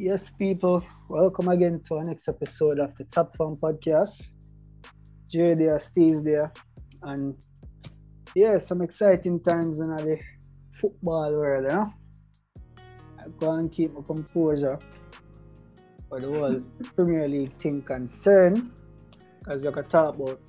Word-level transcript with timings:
Yes, 0.00 0.30
people, 0.30 0.86
welcome 1.08 1.48
again 1.48 1.80
to 1.88 1.96
our 1.96 2.04
next 2.04 2.28
episode 2.28 2.78
of 2.78 2.96
the 2.96 3.02
Top 3.02 3.34
Form 3.34 3.56
Podcast. 3.56 4.30
Jay 5.28 5.54
there, 5.54 5.76
Steve's 5.80 6.22
there, 6.22 6.52
and 7.02 7.34
yeah, 8.32 8.58
some 8.58 8.80
exciting 8.80 9.40
times 9.40 9.80
in 9.80 9.90
the 9.90 10.20
football 10.70 11.32
world, 11.32 11.64
you 11.64 11.70
know. 11.70 11.92
I 13.18 13.28
go 13.40 13.50
and 13.54 13.72
keep 13.72 13.92
my 13.92 14.02
composure 14.06 14.78
for 16.08 16.20
the 16.20 16.28
whole 16.28 16.62
Premier 16.94 17.26
League 17.26 17.58
thing 17.58 17.82
concerned, 17.82 18.70
because 19.40 19.64
you 19.64 19.72
can 19.72 19.88
talk 19.88 20.14
about, 20.14 20.40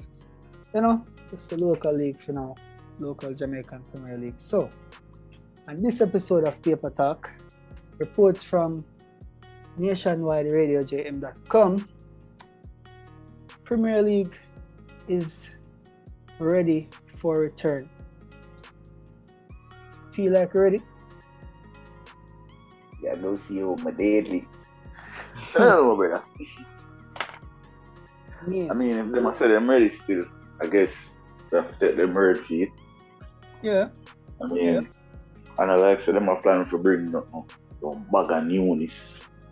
you 0.76 0.82
know, 0.82 1.04
just 1.32 1.50
the 1.50 1.58
local 1.58 1.98
league 1.98 2.22
for 2.24 2.34
now, 2.34 2.54
local 3.00 3.34
Jamaican 3.34 3.84
Premier 3.92 4.16
League. 4.16 4.40
So, 4.40 4.70
on 5.68 5.82
this 5.82 6.02
episode 6.02 6.44
of 6.44 6.62
Paper 6.62 6.92
Talk, 6.92 7.32
reports 7.98 8.44
from 8.44 8.86
nationwideradiojm.com, 9.80 11.86
Premier 13.64 14.02
League 14.02 14.36
is 15.08 15.50
ready 16.40 16.90
for 17.16 17.40
return. 17.40 17.90
Feel 20.14 20.34
like 20.34 20.54
ready? 20.54 20.82
Yeah, 23.02 23.16
go 23.16 23.40
see 23.48 23.56
you 23.56 23.76
my 23.84 23.92
deadly. 23.92 24.46
oh, 25.56 25.96
brother. 25.96 26.22
Yeah. 28.50 28.68
I 28.72 28.74
mean, 28.74 28.98
if 28.98 29.12
them 29.12 29.34
say 29.40 29.48
them 29.48 29.70
ready 29.70 29.92
still, 30.04 30.26
I 30.62 30.68
guess 30.68 30.90
we 31.52 31.58
have 31.58 31.80
to 31.80 31.88
take 31.88 31.98
them 31.98 32.14
word 32.14 32.40
for 32.40 32.54
yeah. 33.62 33.90
I 34.42 34.48
mean, 34.48 34.66
Yeah. 34.66 34.82
and 35.58 35.72
I 35.72 35.76
like 35.76 36.06
say 36.06 36.14
them 36.14 36.30
are 36.30 36.42
planning 36.42 36.66
for 36.66 36.78
bringing 36.78 37.14
up 37.16 37.28
some 37.82 38.06
bag 38.12 38.32
of 38.32 38.44
newness 38.46 38.92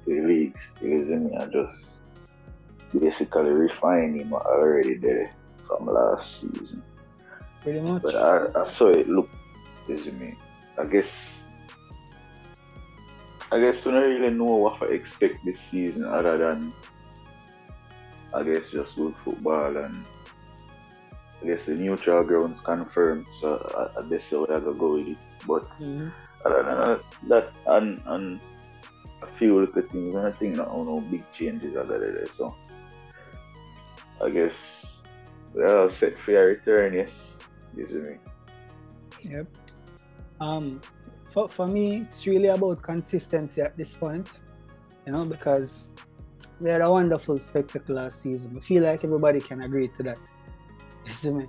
leagues. 0.08 0.60
You 0.82 1.06
see 1.06 1.16
me? 1.16 1.36
I 1.38 1.46
just 1.46 1.76
basically 3.00 3.50
refining 3.52 4.30
what 4.30 4.46
already 4.46 4.96
there 4.96 5.34
from 5.68 5.86
last 5.88 6.40
season. 6.42 6.82
Pretty 7.64 7.82
much. 7.82 8.02
But 8.02 8.16
I, 8.16 8.62
I 8.64 8.72
saw 8.74 8.88
it 8.90 9.10
look, 9.10 9.30
you 9.88 9.98
see 9.98 10.12
me? 10.12 10.36
I 10.80 10.86
guess, 10.86 11.08
I 13.52 13.60
guess 13.60 13.84
we 13.86 13.92
don't 13.92 14.04
really 14.04 14.30
know 14.34 14.56
what 14.56 14.80
to 14.80 14.86
expect 14.86 15.44
this 15.46 15.58
season 15.72 16.06
other 16.06 16.38
than, 16.38 16.74
I 18.34 18.44
guess, 18.44 18.64
just 18.72 18.96
good 18.96 19.16
football 19.24 19.76
and 19.78 20.06
I 21.42 21.46
guess 21.48 21.66
the 21.66 21.76
neutral 21.76 22.24
grounds 22.24 22.60
confirmed, 22.64 23.26
so 23.42 23.92
I, 23.96 24.00
I 24.00 24.04
guess 24.10 24.24
I 24.32 24.36
would 24.38 24.50
have 24.50 24.66
to 24.66 24.74
go 24.74 24.94
with 24.94 25.08
it. 25.10 25.18
But 25.48 25.68
Mhm. 25.80 26.12
other 26.46 26.64
than 26.64 26.80
that, 26.82 27.02
that 27.30 27.52
and, 27.68 28.02
and 28.08 28.40
a 29.22 29.28
few 29.38 29.60
little 29.60 29.82
things, 29.82 30.16
and 30.16 30.28
I 30.28 30.32
think 30.32 30.58
not 30.58 30.76
no 30.76 31.02
big 31.02 31.24
changes 31.38 31.76
are 31.76 31.86
there, 31.86 32.00
there. 32.00 32.26
So 32.38 32.56
I 34.22 34.30
guess 34.30 34.54
we 35.54 35.64
are 35.64 35.92
set 36.00 36.20
for 36.20 36.32
your 36.32 36.48
return, 36.48 36.94
yes. 36.94 37.10
You 37.76 37.88
see 37.88 37.94
me? 37.96 38.18
Yep. 39.24 39.48
Um, 40.40 40.82
for, 41.32 41.50
for 41.50 41.68
me, 41.68 42.02
it's 42.02 42.26
really 42.26 42.48
about 42.48 42.82
consistency 42.82 43.62
at 43.62 43.78
this 43.78 43.94
point, 43.94 44.30
you 45.06 45.12
know, 45.12 45.26
because 45.26 45.90
we 46.60 46.70
had 46.70 46.82
a 46.82 46.90
wonderful 46.90 47.40
spectacle 47.40 47.96
last 47.96 48.22
season. 48.22 48.58
I 48.58 48.60
feel 48.62 48.84
like 48.84 49.04
everybody 49.04 49.40
can 49.40 49.62
agree 49.62 49.90
to 49.98 50.04
that. 50.04 50.18
You 51.06 51.14
see 51.14 51.32
me? 51.32 51.46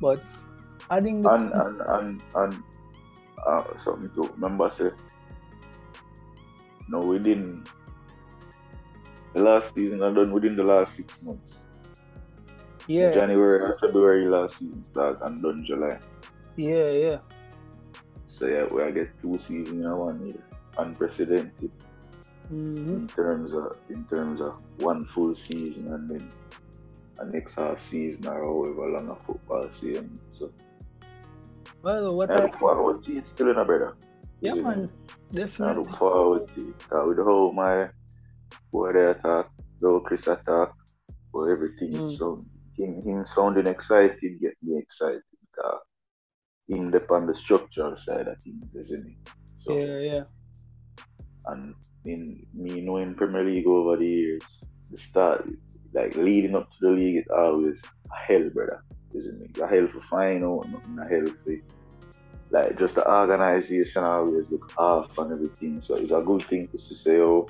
But 0.00 0.22
I 0.88 0.98
think 0.98 1.26
and 1.26 1.52
and 1.52 1.80
and, 1.82 2.22
and 2.36 2.62
uh, 3.46 3.64
something 3.84 4.08
to 4.14 4.32
remember 4.32 4.72
say 4.78 4.90
no 6.88 7.00
within 7.04 7.64
the 9.34 9.42
last 9.42 9.74
season 9.74 10.02
I 10.02 10.12
done 10.12 10.32
within 10.32 10.56
the 10.56 10.64
last 10.64 10.96
six 10.96 11.20
months. 11.22 11.64
yeah, 12.86 13.12
January 13.12 13.60
or 13.60 13.78
February 13.80 14.28
last 14.28 14.58
season 14.58 14.82
start 14.90 15.18
and 15.22 15.42
done 15.42 15.64
July. 15.66 15.98
yeah, 16.56 16.90
yeah. 16.92 17.18
So 18.26 18.46
yeah, 18.46 18.66
we 18.66 18.92
get 18.92 19.10
two 19.22 19.38
seasons 19.38 19.70
in 19.84 19.96
one 19.96 20.26
year. 20.26 20.42
Unprecedented 20.76 21.72
hmm 22.48 22.98
in 22.98 23.06
terms 23.08 23.52
of 23.54 23.76
in 23.88 24.04
terms 24.06 24.40
of 24.40 24.54
one 24.76 25.06
full 25.14 25.34
season 25.36 25.92
and 25.92 26.10
then 26.10 26.32
a 27.18 27.24
next 27.26 27.54
half 27.54 27.78
season 27.90 28.26
or 28.26 28.34
however 28.44 28.90
long 28.92 29.10
a 29.10 29.16
football 29.26 29.68
season. 29.80 30.20
So 30.38 30.52
Well, 31.82 32.14
what 32.16 32.30
I 32.30 32.36
I, 32.36 32.42
look 32.42 32.58
forward 32.58 33.04
to 33.04 33.22
still 33.34 33.50
in 33.50 33.56
a 33.58 33.64
better. 33.64 33.96
Yeah, 34.44 34.54
see 34.54 34.60
me? 34.62 34.88
I 35.32 35.36
definitely. 35.36 35.74
look 35.74 35.96
forward 35.98 36.48
to 36.54 36.68
it. 36.68 37.06
With 37.08 37.16
the 37.16 37.24
whole 37.24 37.52
my 37.52 37.88
boy 38.72 38.92
there 38.92 39.10
attack, 39.10 39.46
the 39.80 40.00
Chris 40.00 40.26
attack, 40.26 40.70
for 41.32 41.50
everything. 41.50 41.92
Mm. 41.92 42.18
So 42.18 42.44
him, 42.78 43.02
him 43.02 43.24
sounding 43.34 43.66
excited 43.66 44.40
get 44.40 44.54
me 44.62 44.78
excited. 44.78 45.22
Uh, 45.62 45.78
him 46.68 46.90
dep 46.90 47.10
on 47.10 47.26
the 47.26 47.34
structural 47.34 47.96
side 47.96 48.26
of 48.28 48.40
things, 48.42 48.66
isn't 48.74 49.06
it? 49.06 49.30
So 49.64 49.76
Yeah, 49.78 49.98
yeah. 49.98 50.24
and 51.46 51.74
in 52.04 52.46
me 52.54 52.80
knowing 52.80 53.14
Premier 53.14 53.44
League 53.44 53.66
over 53.66 53.96
the 53.96 54.06
years, 54.06 54.42
the 54.90 54.98
start 54.98 55.48
like 55.92 56.16
leading 56.16 56.56
up 56.56 56.70
to 56.72 56.76
the 56.80 56.90
league 56.90 57.16
it's 57.16 57.30
always 57.30 57.78
a 58.10 58.16
hell, 58.26 58.50
brother. 58.52 58.82
Isn't 59.14 59.42
it? 59.42 59.58
A 59.58 59.66
hell 59.66 59.88
for 59.92 60.02
final, 60.10 60.64
nothing 60.64 60.98
a 60.98 61.08
hell 61.08 61.26
for 61.44 61.52
like 62.54 62.78
just 62.78 62.94
the 62.94 63.04
organization 63.10 64.04
always 64.04 64.48
look 64.48 64.72
off 64.78 65.10
and 65.18 65.32
everything. 65.32 65.82
So 65.84 65.96
it's 65.96 66.12
a 66.12 66.20
good 66.20 66.44
thing 66.44 66.68
to 66.68 66.78
say, 66.78 67.18
oh, 67.18 67.48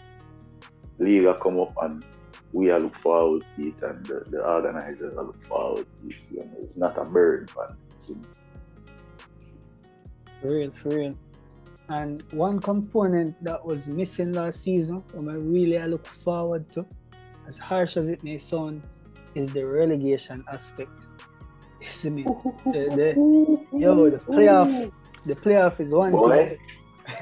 league 0.98 1.25
will 1.25 1.34
come 1.34 1.60
up 1.60 1.75
and 1.82 2.03
we 2.54 2.70
are 2.70 2.81
look 2.81 2.97
forward 2.97 3.44
to 3.56 3.69
it 3.69 3.75
and 3.82 4.06
the, 4.06 4.25
the 4.31 4.42
organizers 4.42 5.12
are 5.15 5.25
look 5.25 5.44
forward 5.44 5.87
to 6.00 6.09
it. 6.09 6.16
You 6.31 6.38
know, 6.38 6.56
it's 6.62 6.76
not 6.76 6.97
a 6.97 7.04
burden. 7.04 7.47
For 7.48 7.66
real, 10.42 10.72
for 10.72 10.88
real. 10.88 11.19
And 11.91 12.22
one 12.32 12.59
component 12.60 13.44
that 13.44 13.62
was 13.62 13.86
missing 13.86 14.32
last 14.32 14.62
season, 14.62 15.04
and 15.12 15.31
I 15.31 15.34
really 15.34 15.78
I 15.78 15.84
look 15.84 16.06
forward 16.06 16.72
to, 16.72 16.86
as 17.47 17.59
harsh 17.59 17.98
as 17.98 18.09
it 18.09 18.25
may 18.25 18.38
sound, 18.38 18.82
is 19.34 19.53
the 19.53 19.66
relegation 19.66 20.44
aspect. 20.50 21.03
You 21.84 21.91
see 21.91 22.11
me? 22.11 22.22
The, 22.22 22.83
the, 22.99 23.78
yo, 23.78 24.09
the 24.09 24.19
playoff, 24.19 24.93
the 25.25 25.34
playoff 25.34 25.81
is 25.81 25.93
one 25.93 26.12
Boy. 26.12 26.59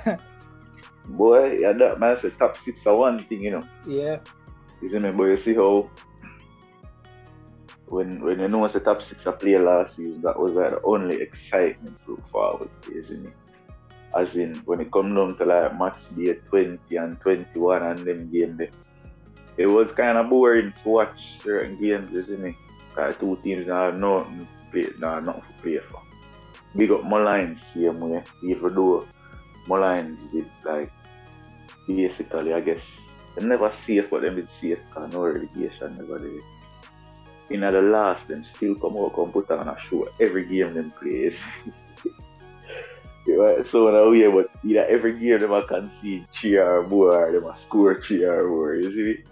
thing. 0.06 0.18
Boy, 1.04 1.58
yeah, 1.58 1.72
that 1.72 1.98
man 1.98 2.16
said 2.20 2.38
top 2.38 2.56
six 2.64 2.86
are 2.86 2.94
one 2.94 3.24
thing, 3.24 3.42
you 3.42 3.50
know. 3.50 3.68
Yeah, 3.86 4.18
Isn't 4.80 5.04
it? 5.04 5.16
But 5.16 5.24
you 5.24 5.36
see 5.36 5.54
how 5.54 5.90
when 7.86 8.22
when 8.22 8.38
you 8.38 8.48
know 8.48 8.64
it's 8.64 8.74
the 8.74 8.80
top 8.80 9.02
six 9.02 9.26
I 9.26 9.32
played 9.32 9.60
last 9.60 9.96
season, 9.96 10.22
that 10.22 10.38
was 10.38 10.54
like 10.54 10.70
the 10.70 10.82
only 10.82 11.20
excitement 11.20 11.98
to 12.04 12.12
look 12.12 12.28
forward 12.30 12.70
to, 12.82 12.96
isn't 12.96 13.26
it? 13.26 13.34
As 14.16 14.36
in 14.36 14.54
when 14.64 14.80
it 14.80 14.92
come 14.92 15.14
down 15.14 15.36
to 15.38 15.44
like 15.44 15.76
match 15.78 15.98
day 16.16 16.34
twenty 16.48 16.96
and 16.96 17.20
twenty 17.20 17.58
one 17.58 17.82
and 17.82 17.98
them 17.98 18.30
game 18.30 18.56
there. 18.56 18.70
It 19.56 19.66
was 19.66 19.92
kinda 19.94 20.22
boring 20.24 20.72
to 20.82 20.88
watch 20.88 21.18
certain 21.42 21.80
games, 21.80 22.14
isn't 22.14 22.46
it? 22.46 22.54
Like 22.96 23.18
two 23.18 23.38
teams 23.42 23.66
that 23.66 23.74
have 23.74 23.98
nothing 23.98 24.48
play 24.70 24.86
nah, 24.98 25.20
nothing 25.20 25.42
to 25.42 25.62
play 25.62 25.78
for. 25.90 26.02
Big 26.76 26.90
up 26.90 27.02
Molynes 27.02 27.60
same 27.74 28.00
way, 28.00 28.22
even 28.44 28.74
though 28.74 29.06
Molynes 29.66 30.18
did 30.32 30.50
like 30.64 30.90
basically 31.86 32.52
I 32.52 32.60
guess 32.60 32.80
they 33.36 33.46
never 33.46 33.72
safe, 33.86 34.10
but 34.10 34.22
them 34.22 34.36
did 34.36 34.48
safe 34.60 34.78
because 34.88 35.12
no 35.12 35.22
relegation 35.24 35.96
never 35.96 36.18
did. 36.18 36.42
In 37.50 37.60
the 37.60 37.70
last, 37.70 38.26
them 38.28 38.44
still 38.44 38.74
come 38.76 38.96
out, 38.96 39.14
come 39.14 39.32
put 39.32 39.50
on 39.50 39.68
a 39.68 39.76
show 39.88 40.08
every 40.20 40.46
game 40.46 40.74
them 40.74 40.90
plays. 40.90 41.34
Right, 43.24 43.66
so 43.68 43.88
now 43.88 44.10
yeah, 44.10 44.30
but 44.30 44.50
either 44.64 44.84
every 44.86 45.18
game 45.18 45.38
them 45.38 45.52
a 45.52 45.64
concede 45.64 46.26
three 46.34 46.56
or 46.56 46.86
more, 46.88 47.28
or 47.28 47.32
them 47.32 47.44
a 47.44 47.56
score 47.62 48.02
three 48.02 48.24
or 48.24 48.48
more, 48.48 48.74
you 48.74 48.90
see? 48.90 49.24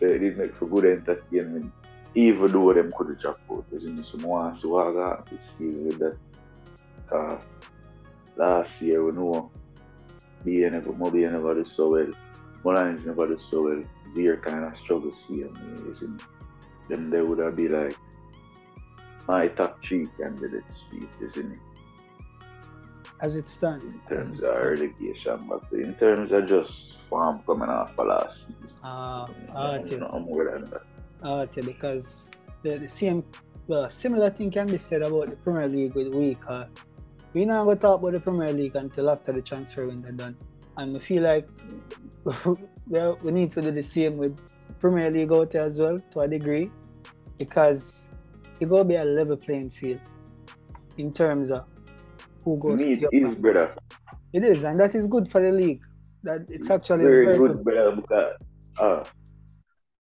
So 0.00 0.06
it 0.06 0.18
did 0.18 0.38
make 0.38 0.56
for 0.56 0.66
good 0.66 0.86
entertainment, 0.86 1.70
even 2.14 2.46
though 2.52 2.72
them 2.72 2.92
could 2.96 3.18
drop 3.20 3.40
out. 3.50 3.64
You 3.72 3.80
see 3.80 3.88
me? 3.88 4.04
So 4.04 4.18
I 4.22 4.26
want 4.26 4.54
to 4.56 4.60
see 4.62 4.68
what 4.68 4.86
I 4.88 4.92
got 4.92 5.30
this 5.30 5.40
season 5.58 5.84
with 5.86 5.98
that. 5.98 6.16
Uh, 7.12 7.38
last 8.36 8.70
year 8.80 9.04
we 9.04 9.12
know 9.12 9.50
BA 10.44 10.70
never, 10.70 10.92
Moby 10.92 11.20
never 11.26 11.54
do 11.54 11.64
so 11.76 11.90
well. 11.90 12.06
Molynes 12.64 13.04
never 13.04 13.26
do 13.26 13.38
so 13.50 13.62
well. 13.62 13.82
We're 14.14 14.36
kind 14.38 14.64
of 14.64 14.76
struggle 14.78 15.12
seeing 15.26 15.52
me, 15.52 15.88
you 15.88 15.96
see 15.98 16.06
me? 16.06 16.18
Then 16.88 17.10
they 17.10 17.20
would 17.20 17.38
have 17.38 17.56
be 17.56 17.68
like 17.68 17.96
my 19.26 19.48
top 19.48 19.78
three 19.82 20.08
candidates, 20.18 20.78
you 20.92 21.30
see 21.34 21.42
me? 21.42 21.56
as 23.20 23.36
it 23.36 23.48
stands. 23.48 23.84
in 23.84 24.00
terms 24.08 24.38
of 24.40 24.54
relegation, 24.54 25.46
but 25.48 25.62
in 25.72 25.94
terms 25.94 26.32
of 26.32 26.46
just 26.46 26.98
form 27.08 27.40
coming 27.46 27.68
off 27.68 27.94
the 27.96 28.02
last 28.02 28.38
season, 28.40 28.68
Ah, 28.82 29.26
I'm 29.26 29.56
ah, 29.56 29.74
okay. 29.76 29.96
not 29.96 30.20
more 30.22 30.44
than 30.50 30.68
that. 30.70 30.82
Okay, 31.24 31.62
because 31.62 32.26
the, 32.62 32.78
the 32.78 32.88
same, 32.88 33.24
well, 33.66 33.88
similar 33.90 34.30
thing 34.30 34.50
can 34.50 34.66
be 34.66 34.78
said 34.78 35.02
about 35.02 35.30
the 35.30 35.36
Premier 35.36 35.68
League 35.68 35.94
with 35.94 36.08
week. 36.08 36.38
Uh, 36.46 36.66
we 37.32 37.44
not 37.44 37.64
gonna 37.64 37.76
talk 37.76 38.00
about 38.00 38.12
the 38.12 38.20
Premier 38.20 38.52
League 38.52 38.76
until 38.76 39.10
after 39.10 39.32
the 39.32 39.42
transfer 39.42 39.86
window 39.86 40.12
done, 40.12 40.36
and 40.76 40.96
I 40.96 41.00
feel 41.00 41.22
like 41.22 41.48
well, 42.88 43.18
we 43.22 43.32
need 43.32 43.52
to 43.52 43.62
do 43.62 43.70
the 43.70 43.82
same 43.82 44.18
with 44.18 44.38
Premier 44.80 45.10
League 45.10 45.32
out 45.32 45.50
there 45.50 45.62
as 45.62 45.78
well 45.78 45.98
to 46.12 46.20
a 46.20 46.28
degree 46.28 46.70
because 47.38 48.08
it 48.60 48.68
going 48.68 48.82
to 48.82 48.88
be 48.88 48.96
a 48.96 49.04
level 49.04 49.36
playing 49.36 49.70
field 49.70 50.00
in 50.98 51.12
terms 51.12 51.50
of 51.50 51.64
who 52.44 52.58
goes 52.58 52.80
Me, 52.80 52.96
to 52.96 53.08
it 53.10 53.22
is, 53.22 53.34
brother. 53.34 53.74
It 54.32 54.44
is, 54.44 54.64
and 54.64 54.78
that 54.78 54.94
is 54.94 55.06
good 55.06 55.30
for 55.30 55.40
the 55.40 55.50
league. 55.50 55.82
That 56.22 56.46
it's 56.48 56.70
actually 56.70 57.04
very, 57.04 57.26
very 57.26 57.38
good, 57.38 57.52
good. 57.52 57.64
brother. 57.64 57.96
Because 57.96 58.34
uh, 58.78 59.04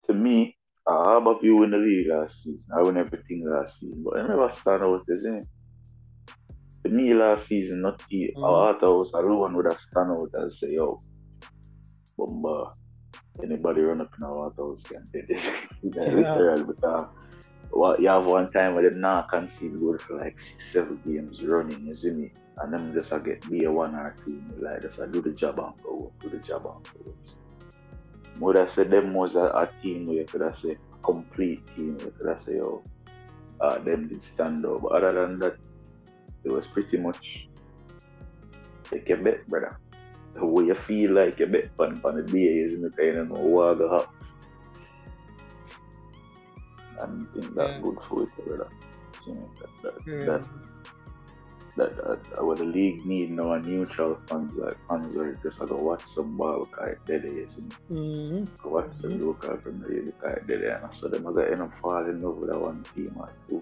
to 0.07 0.13
me, 0.13 0.54
uh, 0.87 1.03
how 1.05 1.17
about 1.17 1.43
you 1.43 1.63
in 1.63 1.71
the 1.71 1.77
league 1.77 2.07
last 2.07 2.35
season? 2.43 2.63
I 2.75 2.81
won 2.81 2.97
everything 2.97 3.43
last 3.49 3.79
season, 3.79 4.03
but 4.03 4.19
I 4.19 4.27
never 4.27 4.51
stand 4.55 4.83
out, 4.83 5.03
isn't 5.09 5.35
it? 5.35 5.47
To 6.85 6.91
me, 6.91 7.13
last 7.13 7.47
season, 7.47 7.81
not 7.81 8.03
the 8.09 8.31
Mhm. 8.35 8.43
our 8.43 8.73
was 8.97 9.11
alone 9.13 9.55
would 9.55 9.65
have 9.65 9.79
stand 9.79 10.11
out 10.11 10.29
and 10.33 10.53
say, 10.53 10.73
yo, 10.73 11.01
Bomba, 12.17 12.73
anybody 13.43 13.81
run 13.81 14.01
up 14.01 14.11
in 14.17 14.23
our 14.23 14.53
house 14.57 14.83
can 14.83 15.03
do 15.11 15.21
this. 15.27 15.43
Yeah. 15.83 16.13
Literally, 16.13 16.63
because 16.63 17.07
what 17.71 17.99
you 17.99 18.07
have 18.07 18.25
one 18.25 18.51
time 18.51 18.75
where 18.75 18.89
them 18.89 19.01
not 19.01 19.29
concede 19.29 19.79
goal 19.79 19.97
for 19.99 20.17
like 20.17 20.35
six, 20.39 20.73
seven 20.73 21.01
games 21.05 21.43
running, 21.43 21.85
you 21.85 21.95
see 21.95 22.11
me? 22.11 22.31
And 22.57 22.73
them 22.73 22.93
just 22.93 23.11
a 23.11 23.19
get 23.19 23.49
be 23.49 23.65
a 23.65 23.71
one 23.71 23.95
or 23.95 24.15
two, 24.25 24.41
like 24.61 24.81
just 24.81 24.99
I 24.99 25.07
do 25.11 25.21
the 25.21 25.31
job 25.33 25.59
and 25.59 25.73
go, 25.83 26.13
do 26.21 26.29
the 26.29 26.39
job 26.39 26.65
and 26.65 26.85
go. 27.05 27.15
Would 28.39 28.57
I 28.57 28.73
say 28.75 28.83
them 28.83 29.13
was 29.13 29.35
a, 29.35 29.39
a 29.45 29.69
team 29.81 30.07
where 30.07 30.17
you 30.17 30.25
could 30.25 30.41
have 30.41 30.57
say 30.57 30.71
a 30.71 31.05
complete 31.05 31.65
team 31.75 31.95
where 31.97 32.07
you 32.07 32.13
could 32.17 32.27
have 32.29 32.43
say, 32.45 32.59
oh, 32.61 32.83
uh, 33.61 33.77
them 33.79 34.07
did 34.09 34.21
stand 34.33 34.65
up. 34.65 34.81
But 34.81 35.03
other 35.03 35.27
than 35.27 35.39
that, 35.39 35.55
it 36.43 36.49
was 36.51 36.65
pretty 36.73 36.97
much 36.97 37.25
take 38.83 39.09
a 39.09 39.15
bet, 39.15 39.47
brother. 39.47 39.77
The 40.35 40.45
way 40.45 40.65
you 40.65 40.75
feel 40.85 41.13
like 41.13 41.39
you 41.39 41.45
bet 41.47 41.69
on, 41.79 42.01
on 42.03 42.17
the 42.17 42.23
day 42.23 42.39
is 42.43 42.77
me 42.77 42.89
kind 42.97 43.17
of 43.19 43.29
know 43.29 43.39
what 43.39 43.77
go 43.77 43.89
happen. 43.93 44.07
And 46.99 47.27
I 47.27 47.33
think 47.41 47.55
that's 47.55 47.71
Yeah. 47.71 47.79
good 47.81 47.97
for 48.09 48.23
it, 48.23 48.29
brother. 48.45 48.69
You 49.25 49.33
know, 49.35 49.49
that, 49.61 49.69
that, 49.83 49.93
Yeah. 50.05 50.25
that, 50.25 50.47
that, 51.77 51.95
that, 51.97 52.19
uh, 52.39 52.45
what 52.45 52.57
the 52.57 52.63
league 52.63 53.05
need 53.05 53.31
now 53.31 53.51
a 53.53 53.59
neutral 53.59 54.17
fans 54.27 54.51
like 54.57 54.77
fans 54.87 55.15
where 55.15 55.33
just 55.43 55.59
like 55.59 55.69
go 55.69 55.75
watch 55.77 56.03
some 56.13 56.37
ball 56.37 56.65
because 56.65 56.89
it's 56.93 57.01
dead 57.05 57.25
is 57.25 57.49
Mhm. 57.91 58.47
go 58.63 58.69
watch 58.69 58.91
the 59.01 59.09
Mhm. 59.09 59.25
local 59.25 59.57
Premier 59.57 59.87
League 59.89 60.05
because 60.05 60.37
it's 60.37 60.47
dead 60.47 60.61
and 60.63 60.95
so 60.95 61.07
them 61.09 61.27
are 61.27 61.33
gonna 61.33 61.47
end 61.51 61.61
up 61.61 61.71
falling 61.81 62.09
in 62.09 62.21
love 62.21 62.37
with 62.37 62.49
that 62.51 62.59
one 62.61 62.83
team 62.95 63.13
or 63.19 63.29
two. 63.49 63.61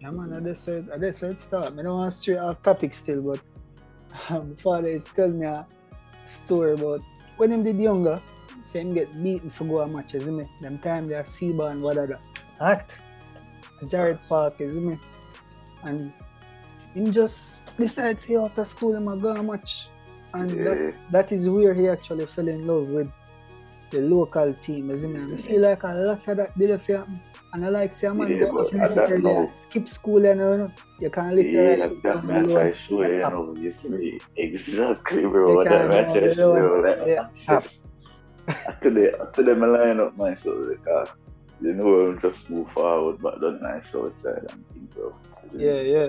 Yeah, 0.00 0.10
man, 0.12 0.32
I 0.32 0.40
just 0.40 0.64
said, 0.64 0.88
I 0.94 0.98
just 0.98 1.18
said 1.18 1.38
start. 1.40 1.74
I 1.78 1.82
don't 1.82 1.98
want 1.98 2.12
to 2.12 2.18
stray 2.18 2.36
off 2.36 2.62
topic 2.62 2.94
still, 2.94 3.20
but 3.22 3.40
um, 4.30 4.56
father 4.56 4.88
is 4.88 5.04
telling 5.04 5.40
me 5.40 5.46
a 5.46 5.66
story 6.26 6.72
about 6.74 7.00
when 7.36 7.50
him 7.52 7.62
did 7.64 7.78
younger, 7.78 8.20
same 8.62 8.94
get 8.94 9.08
beaten 9.22 9.50
for 9.50 9.64
go 9.64 9.80
a 9.80 9.86
matches, 9.88 10.22
isn't 10.22 10.36
me? 10.36 10.48
Them 10.62 10.78
time 10.78 11.06
they 11.06 11.14
are 11.14 11.24
Seba 11.24 11.66
and 11.66 11.82
what 11.82 11.98
other. 11.98 12.18
Hot. 12.58 12.86
Jarrett 13.88 14.18
Park, 14.28 14.60
isn't 14.60 14.86
me? 14.86 14.98
And 15.82 16.12
him 16.94 17.12
just 17.12 17.62
decided 17.76 18.20
to 18.20 18.26
say 18.26 18.36
after 18.36 18.64
school 18.64 18.94
him 18.96 19.08
a 19.08 19.16
go 19.16 19.42
match. 19.42 19.88
And 20.32 20.50
that, 20.66 20.94
that 21.10 21.32
is 21.32 21.48
where 21.48 21.74
he 21.74 21.88
actually 21.88 22.26
fell 22.26 22.46
in 22.46 22.66
love 22.66 22.88
with 22.88 23.10
the 23.90 24.00
local 24.00 24.54
team, 24.62 24.90
it? 25.16 25.18
And 25.18 25.34
I 25.38 25.42
feel 25.42 25.60
like 25.60 25.82
a 25.82 25.88
lot 25.88 26.28
of 26.28 26.36
that 26.36 26.56
did 26.56 26.70
happen. 26.70 27.20
And 27.52 27.64
I 27.64 27.68
like 27.68 27.92
say, 27.92 28.08
man, 28.08 28.30
Yeah, 28.30 28.48
go 28.48 28.58
off 28.60 28.72
I 28.72 28.76
necessarily 28.78 29.22
know. 29.24 29.50
skip 29.68 29.88
school 29.88 30.24
and 30.24 30.38
you 30.38 30.46
know, 30.46 30.72
you 31.00 31.10
can 31.10 31.30
yeah, 31.30 31.34
literally 31.34 31.76
that, 31.80 32.02
that 32.04 32.12
come 32.14 32.26
man 32.28 32.48
to 32.48 32.74
show 32.76 33.02
you, 33.02 33.18
Yeah. 33.18 33.28
know, 33.30 33.56
you 33.56 33.74
see 33.82 34.20
exactly 34.36 35.22
bro, 35.22 35.50
You 35.50 35.56
what 35.56 35.66
can 35.66 35.88
that 35.88 35.88
man 35.88 36.04
go 36.14 36.20
try 36.20 36.28
to 36.28 36.34
show 36.36 36.56
you, 36.56 36.74
alone. 36.76 36.82
like, 36.86 37.08
Yeah. 37.08 37.28
just- 37.48 37.78
after 38.66 38.90
the 38.90 39.20
after 39.20 39.42
them 39.44 39.60
line 39.60 40.00
up 40.00 40.16
myself 40.16 40.56
because 40.68 41.08
you 41.60 41.72
know 41.74 42.16
just 42.20 42.48
move 42.50 42.68
forward 42.72 43.18
but 43.20 43.40
don't 43.40 43.62
nice 43.62 43.84
outside 43.94 44.44
and 44.50 44.66
think 44.68 44.90
bro. 44.94 45.14
Yeah, 45.54 45.80
yeah. 45.82 46.08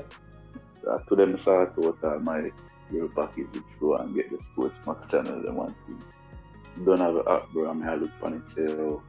So 0.83 1.01
to 1.09 1.15
them 1.15 1.37
start 1.39 1.75
to 1.75 1.81
total 1.81 2.19
my 2.19 2.51
real 2.89 3.09
package 3.09 3.47
with 3.53 3.63
flow 3.79 3.95
and 3.95 4.15
get 4.15 4.29
the 4.29 4.39
sports 4.51 4.77
max 4.85 4.99
channel 5.11 5.41
them 5.41 5.55
one 5.55 5.75
thing. 5.85 6.03
Don't 6.85 6.99
have 6.99 7.15
an 7.15 7.23
app 7.27 7.51
bro, 7.51 7.69
I 7.69 7.73
mean 7.73 7.87
I 7.87 7.95
look 7.95 8.11
on 8.21 8.33
it 8.33 8.55
say 8.55 8.73
oh 8.73 9.01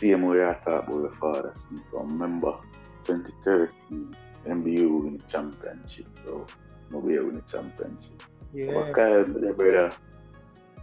same 0.00 0.22
way 0.22 0.44
I 0.44 0.54
talk 0.64 0.88
about 0.88 1.00
your 1.00 1.14
father 1.20 1.54
see 1.70 1.80
from 1.90 2.12
remember 2.18 2.58
2013 3.04 4.16
MBU 4.46 5.02
win 5.02 5.18
the 5.18 5.24
championship 5.32 6.06
bro. 6.24 6.46
Nobody 6.90 7.18
win 7.18 7.36
the 7.36 7.42
championship. 7.50 8.22
Yeah. 8.52 8.72
But 8.72 8.94
Kyle, 8.94 9.26
my 9.26 9.52
brother, 9.52 9.90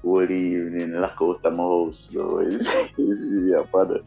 all 0.03 0.25
the 0.25 0.33
evening, 0.33 0.93
lock 0.93 1.17
out 1.21 1.45
of 1.45 1.53
my 1.53 1.63
house, 1.63 2.07
bro. 2.11 2.41
Yeah, 2.97 3.63
father. 3.71 4.01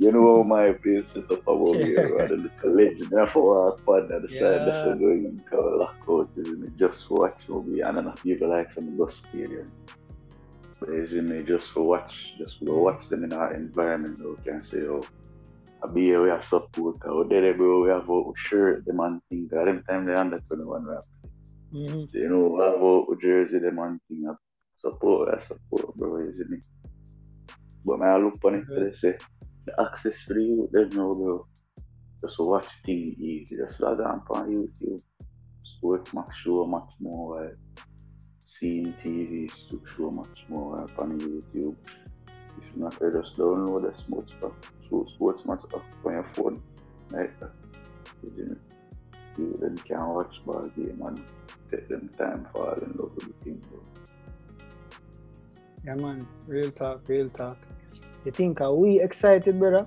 You 0.00 0.12
know 0.12 0.36
how 0.36 0.42
my 0.44 0.72
place 0.72 1.04
set 1.12 1.24
up 1.32 1.42
above 1.48 1.76
here, 1.78 2.08
bro. 2.08 2.28
The 2.28 2.68
legend, 2.68 3.12
I 3.18 3.32
for 3.32 3.42
walk 3.42 3.80
on 3.88 4.08
the 4.08 4.16
other 4.16 4.28
side, 4.28 4.64
that's 4.66 4.78
Yeah. 4.78 4.94
going 4.96 5.42
to 5.50 5.60
lock 5.76 5.96
out, 6.08 6.30
it? 6.36 6.76
Just 6.76 7.10
watch 7.10 7.36
movie, 7.48 7.80
and 7.80 7.98
enough 7.98 8.22
people 8.22 8.48
like 8.48 8.72
some 8.74 8.96
bus 8.96 9.14
stadium. 9.28 9.72
But 10.78 10.90
isn't 10.90 11.32
it 11.32 11.46
just 11.46 11.66
for 11.72 11.82
watch, 11.82 12.12
just 12.38 12.58
for 12.64 12.80
watch 12.80 13.08
them 13.08 13.24
in 13.24 13.32
our 13.32 13.54
environment, 13.54 14.18
bro. 14.18 14.36
Can 14.44 14.64
say, 14.70 14.82
oh, 14.86 15.02
I 15.82 15.88
be 15.92 16.02
here, 16.02 16.22
we 16.22 16.28
have 16.30 16.44
support, 16.44 16.96
out 17.04 17.28
there, 17.28 17.54
bro, 17.54 17.82
we 17.82 17.88
have 17.90 18.08
a 18.08 18.22
shirt, 18.36 18.84
the 18.84 18.92
man 18.92 19.20
think, 19.28 19.52
at 19.52 19.64
them 19.64 19.82
time 19.88 20.06
they 20.06 20.14
under 20.14 20.38
21, 20.48 20.86
we 20.86 20.94
have 20.94 21.04
Mhm. 21.74 22.14
you 22.14 22.28
know, 22.28 22.62
I 22.62 22.78
vote 22.78 23.08
with 23.08 23.20
Jersey, 23.20 23.58
them 23.58 23.78
and 23.80 24.00
thing. 24.08 24.24
I 24.30 24.34
support, 24.80 25.34
I 25.34 25.44
support, 25.46 25.94
bro, 25.96 26.20
isn't 26.20 26.52
it? 26.52 26.64
But 27.84 27.98
man, 27.98 28.08
I 28.14 28.16
look 28.18 28.38
on 28.44 28.54
it, 28.54 28.64
they 28.68 28.92
say, 28.96 29.18
the 29.68 29.82
access 29.82 30.14
for 30.26 30.34
the 30.34 30.42
youth, 30.42 30.70
there's 30.72 30.94
no, 30.94 31.14
bro. 31.14 31.46
Just 32.22 32.38
watch 32.38 32.66
thing 32.84 33.14
easy, 33.18 33.56
just 33.56 33.80
log 33.80 34.00
on 34.00 34.22
on 34.30 34.50
YouTube. 34.50 35.00
Sports 35.76 36.12
Max 36.12 36.34
show 36.44 36.66
much 36.66 36.90
more, 37.00 37.36
while 37.36 37.50
seeing 38.58 38.92
TV 39.04 39.48
to 39.70 39.80
show 39.96 40.10
much 40.10 40.38
more 40.48 40.70
while 40.70 40.90
on 40.98 41.18
YouTube. 41.20 41.76
If 42.58 42.76
not, 42.76 42.96
you 43.00 43.22
just 43.22 43.36
download 43.36 43.82
the 43.82 44.02
sports 44.02 44.32
stuff, 44.36 44.52
so 44.90 45.06
sports 45.14 45.42
match 45.46 45.62
up 45.74 45.82
on 46.04 46.12
your 46.12 46.26
phone, 46.34 46.62
like. 47.10 47.32
Isn't 48.24 48.52
it? 48.52 48.58
You 49.38 49.56
then 49.60 49.76
can 49.78 50.08
watch 50.08 50.34
ball 50.44 50.68
game 50.76 51.00
and 51.06 51.22
take 51.70 51.88
them 51.88 52.10
time 52.18 52.48
fall 52.52 52.72
in 52.72 52.92
love 52.98 53.12
with 53.14 53.40
the. 53.44 53.52
Bro. 53.52 53.80
Yeah, 55.84 55.94
man. 55.94 56.26
Real 56.48 56.72
talk, 56.72 57.08
real 57.08 57.28
talk. 57.30 57.58
You 58.28 58.32
think 58.32 58.60
are 58.60 58.74
we 58.74 59.00
excited, 59.00 59.58
brother? 59.58 59.86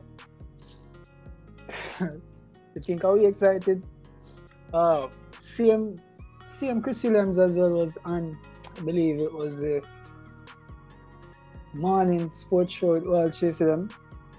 you 2.00 2.82
think 2.82 3.04
are 3.06 3.16
we 3.16 3.28
excited? 3.28 3.86
Uh, 4.74 5.10
CM, 5.34 6.00
CM 6.50 6.82
Chris 6.82 7.04
Williams 7.04 7.38
as 7.38 7.56
well 7.56 7.70
was 7.70 8.00
on, 8.04 8.36
I 8.66 8.82
believe 8.82 9.20
it 9.20 9.32
was 9.32 9.58
the 9.58 9.84
morning 11.76 12.32
sports 12.34 12.74
show 12.74 12.96
at 12.96 13.04
World 13.06 13.32
Chasing 13.36 13.68
them. 13.68 13.90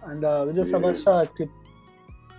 And 0.03 0.25
uh, 0.25 0.47
we 0.49 0.53
just 0.53 0.73
have 0.73 0.83
a 0.83 0.89
Yeah. 0.89 0.95
short 0.95 1.37
clip 1.37 1.51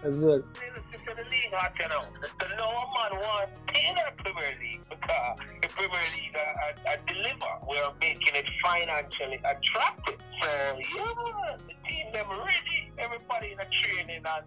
as 0.03 0.21
well. 0.21 0.41
to 0.41 1.15
the 1.15 1.23
league, 1.29 1.53
I 1.53 1.69
tell 1.77 1.89
you, 1.89 2.07
the 2.39 2.45
lower 2.59 2.85
man 2.93 3.21
want 3.21 3.49
in 3.73 3.95
the 3.95 4.23
Premier 4.23 4.53
League 4.59 4.81
because 4.89 5.37
the 5.61 5.67
Premier 5.69 5.99
League 6.15 6.35
I, 6.35 6.89
I, 6.89 6.93
I 6.93 6.97
deliver. 7.07 7.51
We're 7.67 7.93
making 8.01 8.35
it 8.35 8.45
financially 8.61 9.37
attractive. 9.37 10.19
So 10.41 10.47
yeah, 10.49 10.73
the 10.75 10.83
team 10.83 11.35
them 12.13 12.29
ready. 12.29 12.91
Everybody 12.97 13.51
in 13.51 13.57
the 13.57 13.65
training 13.83 14.17
and 14.17 14.45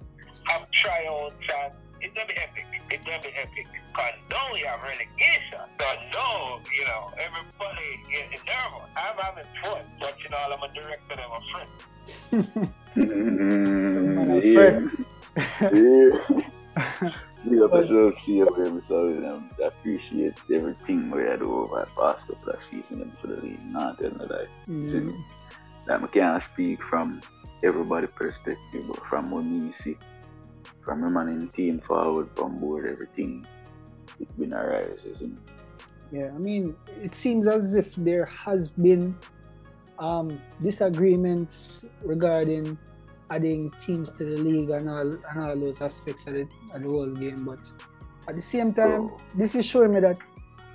have 0.49 0.71
tryouts 0.71 1.35
and 1.35 1.73
it's 2.01 2.15
gonna 2.15 2.29
be 2.29 2.35
epic. 2.37 2.65
It's 2.91 3.05
gonna 3.05 3.21
be 3.21 3.29
epic. 3.37 3.67
Cause 3.95 4.13
now 4.31 4.53
we 4.53 4.61
have 4.61 4.81
relegation. 4.83 5.61
So 5.81 5.87
no, 6.15 6.61
you 6.73 6.85
know, 6.85 7.11
everybody 7.19 7.89
is 8.35 8.43
nervous. 8.45 8.89
I'm 8.97 9.17
having 9.19 9.45
fun 9.63 9.83
watching 10.01 10.33
all 10.33 10.53
of 10.53 10.61
my 10.61 10.69
director 10.75 11.17
and 11.19 11.31
my 11.31 11.41
friends. 11.51 12.71
Man, 12.95 14.31
a 14.31 14.41
yeah. 14.41 14.55
friend. 14.55 15.07
yeah. 15.73 17.11
We 17.47 17.59
have 17.59 17.71
to 17.71 18.13
see 18.25 18.39
him, 18.39 18.83
so 18.89 19.07
um, 19.09 19.51
I 19.63 19.67
appreciate 19.69 20.35
everything 20.53 21.11
we 21.11 21.23
had 21.23 21.43
over 21.43 21.81
the 21.81 22.01
past 22.01 22.27
couple 22.27 22.53
of 22.53 22.59
seasons 22.71 23.15
for 23.21 23.29
the 23.29 23.37
league. 23.41 23.65
Not 23.67 23.99
telling 23.99 24.21
you 24.21 24.27
that. 24.27 24.49
Mhm. 24.69 25.25
Like, 25.87 26.03
I 26.03 26.07
can't 26.09 26.43
speak 26.53 26.83
from 26.83 27.21
everybody's 27.63 28.11
perspective, 28.11 28.85
but 28.87 29.05
from 29.07 29.75
see, 29.83 29.97
from 30.83 31.03
the 31.03 31.11
man 31.11 31.29
in 31.29 31.49
team 31.49 31.81
forward, 31.81 32.29
from 32.35 32.59
board, 32.59 32.87
everything, 32.87 33.47
it's 34.21 34.33
been 34.33 34.53
a 34.53 34.65
rise, 34.65 34.99
isn't 35.05 35.39
it? 35.39 35.53
Yeah, 36.13 36.31
I 36.35 36.39
mean, 36.39 36.77
it 37.01 37.15
seems 37.15 37.47
as 37.47 37.75
if 37.75 37.95
there 37.97 38.27
has 38.27 38.71
been 38.71 39.17
um, 39.99 40.41
disagreements 40.63 41.85
regarding 42.03 42.79
adding 43.31 43.73
teams 43.85 44.13
to 44.13 44.25
the 44.25 44.37
league 44.37 44.71
and 44.71 44.89
all 44.89 45.19
and 45.31 45.43
all 45.43 45.59
those 45.59 45.83
aspects 45.83 46.27
of 46.29 46.35
the, 46.35 46.49
of 46.73 46.83
the 46.83 46.89
whole 46.89 47.11
game. 47.11 47.45
But 47.45 47.59
at 48.29 48.37
the 48.37 48.43
same 48.43 48.73
time, 48.73 49.11
this 49.35 49.55
is 49.55 49.65
showing 49.67 49.95
me 49.95 50.01
that 50.01 50.19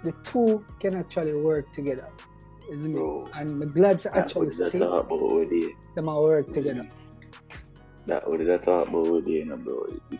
the 0.03 0.11
two 0.23 0.65
can 0.79 0.95
actually 0.95 1.33
work 1.33 1.71
together. 1.71 2.09
Isn't 2.71 2.93
Bro. 2.93 3.27
it? 3.27 3.31
And 3.35 3.63
I'm 3.63 3.71
glad 3.73 4.01
to 4.01 4.17
actually 4.17 4.53
see 4.53 4.79
talk 4.79 5.05
about 5.11 5.49
there. 5.49 5.69
them 5.95 6.09
all 6.09 6.23
work 6.23 6.47
together. 6.53 6.87
That 8.07 8.27
what 8.27 8.39
did 8.39 8.49
I 8.49 8.57
talk 8.57 8.87
about 8.87 9.07
over 9.07 9.21
there, 9.21 9.33
you 9.33 9.45
know, 9.45 9.57
bro? 9.57 9.85
It, 10.11 10.19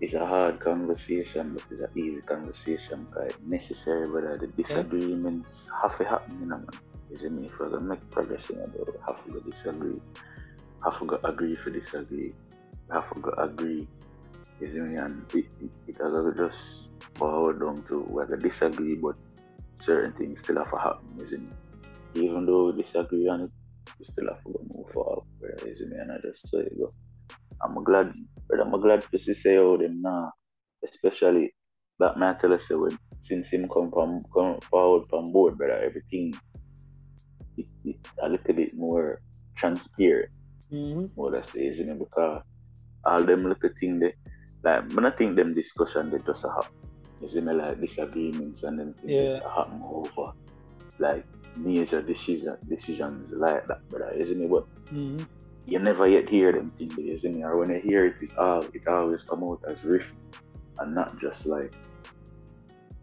it's 0.00 0.14
a 0.14 0.24
hard 0.26 0.60
conversation, 0.60 1.54
but 1.54 1.64
it's 1.70 1.82
an 1.82 1.90
easy 1.96 2.22
conversation. 2.22 3.06
Cause 3.12 3.26
it's 3.26 3.38
necessary, 3.44 4.08
but 4.08 4.40
the 4.40 4.46
disagreements 4.62 5.48
have 5.82 5.98
to 5.98 6.04
happen, 6.04 6.38
you 6.40 6.46
know, 6.46 6.58
man. 6.58 6.68
Isn't 7.10 7.36
me? 7.36 7.46
If 7.48 7.58
we're 7.58 7.78
make 7.80 8.10
progress, 8.10 8.48
you 8.48 8.56
know, 8.56 8.66
bro, 8.66 8.86
have 9.06 9.24
to 9.26 9.50
disagree. 9.50 10.00
Have 10.84 10.98
to 11.00 11.26
agree 11.26 11.56
for 11.56 11.70
disagree. 11.70 12.32
Have 12.90 13.12
to 13.12 13.20
go 13.20 13.30
agree. 13.32 13.86
Isn't 14.60 14.92
me? 14.92 14.98
And 14.98 15.24
it, 15.34 15.46
it, 15.60 15.70
it 15.88 15.96
has 15.98 16.36
just 16.36 16.56
forward 17.16 17.60
down 17.60 17.82
to 17.88 18.00
we're 18.08 18.36
disagree, 18.36 18.94
but 18.94 19.16
certain 19.84 20.12
things 20.12 20.40
still 20.42 20.56
have 20.56 20.70
to 20.70 20.78
happen, 20.78 21.08
isn't 21.22 21.42
it? 21.50 21.71
Even 22.14 22.46
though 22.46 22.70
we 22.70 22.82
disagree 22.82 23.28
on 23.28 23.42
it, 23.42 23.50
we 23.98 24.04
still 24.04 24.28
have 24.28 24.42
to 24.44 24.60
move 24.74 24.90
forward. 24.92 25.24
Isn't 25.66 25.90
me? 25.90 25.96
And 25.98 26.12
I 26.12 26.16
just 26.16 26.48
say, 26.50 26.68
go. 26.78 26.92
I'm 27.64 27.82
glad, 27.84 28.12
but 28.48 28.60
I'm 28.60 28.72
glad 28.80 29.02
to 29.02 29.18
see 29.20 29.34
say 29.34 29.56
how 29.56 29.76
them 29.76 30.02
now, 30.02 30.32
especially 30.84 31.54
that 32.00 32.18
man 32.18 32.36
tell 32.40 32.52
us 32.52 32.62
when 32.68 32.98
since 33.22 33.48
him 33.48 33.68
come 33.68 33.90
from 33.92 34.24
come 34.34 34.58
forward 34.62 35.08
from 35.08 35.32
board, 35.32 35.56
brother, 35.56 35.80
everything 35.80 36.34
it, 37.56 37.66
it 37.84 37.96
a 38.22 38.28
little 38.28 38.54
bit 38.54 38.74
more 38.74 39.20
transparent. 39.56 40.30
Mm-hmm. 40.72 41.04
What 41.14 41.34
I 41.36 41.46
say, 41.46 41.66
isn't 41.66 41.88
it? 41.88 41.98
Because 41.98 42.42
all 43.04 43.22
them 43.22 43.44
little 43.48 43.70
thing 43.78 44.00
they 44.00 44.12
like, 44.64 44.88
but 44.94 45.04
I 45.04 45.10
think 45.10 45.36
them 45.36 45.54
discussion 45.54 46.10
they 46.10 46.18
just 46.26 46.44
a 46.44 46.48
happen. 46.48 46.74
Isn't 47.22 47.46
it 47.48 47.52
like 47.54 47.80
disagreements 47.80 48.64
and 48.64 48.78
then 48.80 48.94
things 48.94 49.12
Yeah. 49.12 49.40
happen 49.54 49.80
over 49.84 50.32
like 50.98 51.24
major 51.56 52.02
decision 52.02 52.56
decisions 52.68 53.30
like 53.32 53.66
that, 53.68 53.78
brother, 53.90 54.12
isn't 54.18 54.42
it? 54.42 54.50
But 54.50 54.64
Mm-hmm. 54.92 55.24
you 55.66 55.78
never 55.78 56.06
yet 56.08 56.28
hear 56.28 56.52
them 56.52 56.72
things, 56.76 56.98
isn't 56.98 57.40
it? 57.40 57.42
Or 57.44 57.56
when 57.56 57.70
you 57.70 57.80
hear 57.82 58.06
it, 58.06 58.14
it's 58.20 58.34
all 58.36 58.62
it 58.62 58.86
always 58.86 59.22
come 59.28 59.42
out 59.44 59.60
as 59.70 59.82
riff 59.84 60.02
and 60.78 60.94
not 60.94 61.18
just 61.20 61.46
like 61.46 61.72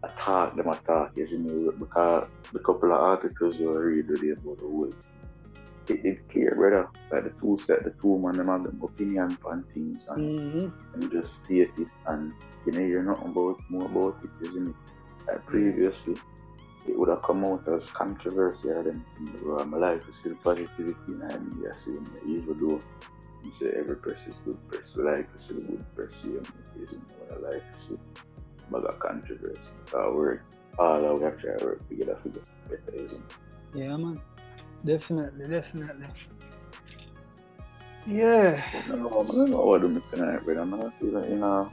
a 0.03 0.09
talk, 0.19 0.55
them 0.55 0.67
a 0.69 0.75
talk, 0.85 1.11
isn't 1.15 1.45
it? 1.49 1.79
Because 1.79 2.27
the 2.53 2.59
couple 2.59 2.91
of 2.91 2.99
articles 3.01 3.55
you 3.57 3.71
read 3.77 4.07
today 4.07 4.31
about 4.31 4.57
the 4.57 4.65
whole 4.67 4.91
it, 5.87 6.03
did 6.03 6.17
clear, 6.31 6.53
brother. 6.55 6.87
Like 7.11 7.23
the 7.23 7.33
two 7.41 7.57
set, 7.65 7.83
the 7.83 7.93
two 8.01 8.19
man, 8.19 8.37
them 8.37 8.47
have 8.47 8.63
them 8.63 8.79
opinion 8.83 9.35
on 9.45 9.65
things 9.73 9.97
and, 10.09 10.39
Mm-hmm. 10.39 10.67
and 11.01 11.11
just 11.11 11.29
state 11.43 11.71
it 11.77 11.87
and 12.05 12.31
you 12.65 12.71
know 12.73 12.79
you're 12.85 13.03
nothing 13.03 13.31
about 13.31 13.57
more 13.69 13.85
about 13.89 14.19
it, 14.23 14.47
isn't 14.47 14.69
it? 14.69 14.75
Like 15.27 15.45
previously 15.47 16.15
it 16.89 16.99
would 16.99 17.09
have 17.09 17.21
come 17.21 17.45
out 17.45 17.67
as 17.67 17.89
controversy 17.91 18.69
and 18.69 18.85
then 18.85 19.05
my 19.69 19.77
life 19.77 20.01
is 20.09 20.15
still 20.19 20.35
positivity 20.43 20.95
and 21.07 21.55
media 21.55 21.75
saying 21.85 22.07
that 22.13 22.23
even 22.25 22.57
though 22.59 22.81
you 23.43 23.51
say 23.59 23.71
every 23.77 23.95
press 23.95 24.17
is 24.27 24.35
good 24.45 24.57
like 24.97 25.31
to 25.33 25.47
see 25.47 25.53
the 25.53 25.61
good 25.61 25.95
press 25.95 26.11
here, 26.21 26.41
isn't 26.83 27.03
what 27.19 27.37
I 27.37 27.53
like 27.53 27.63
to. 27.87 27.99
But 28.71 28.89
a 28.89 28.93
controversy. 28.93 29.59
Our 29.95 30.13
work, 30.13 30.43
all 30.77 31.05
our 31.05 31.15
work, 31.15 31.41
try 31.41 31.55
to 31.57 31.65
work 31.65 31.89
together 31.89 32.17
for 32.21 32.29
get 32.29 32.45
better, 32.69 33.05
isn't 33.05 33.17
it? 33.17 33.79
Yeah, 33.79 33.97
man. 33.97 34.21
Definitely, 34.85 35.47
definitely. 35.47 36.07
Yeah. 38.05 38.63
I 38.73 38.87
don't 38.87 39.03
know, 39.03 39.25
I 39.27 39.31
don't 39.31 39.49
know 39.51 39.65
what 39.65 39.81
tonight, 39.81 40.41
but 40.45 40.57
I'm 40.57 40.69
not 40.69 40.93
feeling, 40.99 41.31
you 41.31 41.37
know, 41.37 41.71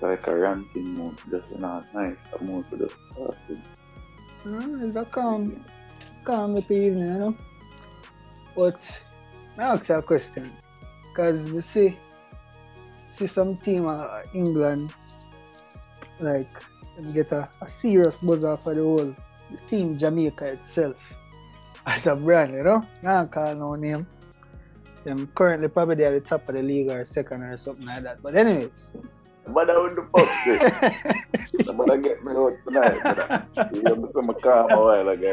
like 0.00 0.26
a 0.26 0.36
ranting 0.36 0.94
mood, 0.94 1.18
just 1.30 1.50
you 1.50 1.58
know, 1.58 1.84
nice, 1.94 2.16
a 2.38 2.44
mood 2.44 2.64
for 2.70 2.76
the 2.76 2.92
talking. 3.14 3.62
Uh, 4.46 4.86
it's 4.86 4.96
a 4.96 5.04
calm, 5.04 5.64
calm 6.24 6.54
with 6.54 6.68
the 6.68 6.74
evening, 6.74 7.08
you 7.08 7.18
know. 7.18 7.36
But 8.54 8.80
I 9.56 9.62
ask 9.62 9.88
you 9.88 9.96
a 9.96 10.02
question. 10.02 10.52
Because 11.10 11.50
we 11.50 11.60
see, 11.60 11.98
see 13.10 13.26
some 13.26 13.56
team 13.56 13.88
uh, 13.88 14.22
England, 14.32 14.94
like, 16.20 16.48
get 17.12 17.32
a, 17.32 17.48
a 17.60 17.68
serious 17.68 18.20
buzz 18.20 18.44
off 18.44 18.66
of 18.66 18.76
the 18.76 18.82
whole 18.82 19.14
the 19.50 19.56
team 19.70 19.96
Jamaica 19.96 20.52
itself 20.52 20.96
as 21.86 22.06
a 22.06 22.14
brand, 22.14 22.54
you 22.54 22.62
know. 22.62 22.86
Now 23.02 23.26
call 23.26 23.54
no 23.54 23.74
name. 23.74 24.06
Them 25.04 25.26
currently 25.34 25.68
probably 25.68 25.96
they 25.96 26.04
at 26.04 26.12
the 26.12 26.20
top 26.20 26.48
of 26.48 26.54
the 26.54 26.62
league 26.62 26.90
or 26.90 27.04
second 27.04 27.42
or 27.42 27.56
something 27.56 27.86
like 27.86 28.02
that. 28.02 28.22
But 28.22 28.36
anyways. 28.36 28.92
But 29.52 29.70
I 29.70 29.78
would 29.78 29.96
the 29.96 30.04
fuck 30.12 30.28
say, 30.44 31.62
somebody 31.64 32.02
get 32.02 32.24
me 32.24 32.32
out 32.32 32.52
tonight, 32.66 33.00
but 33.54 33.76
you 33.76 33.82
know, 33.82 34.10
some 34.14 34.34
calm 34.42 34.70
a 34.70 34.76
while 34.76 35.08
ago. 35.08 35.32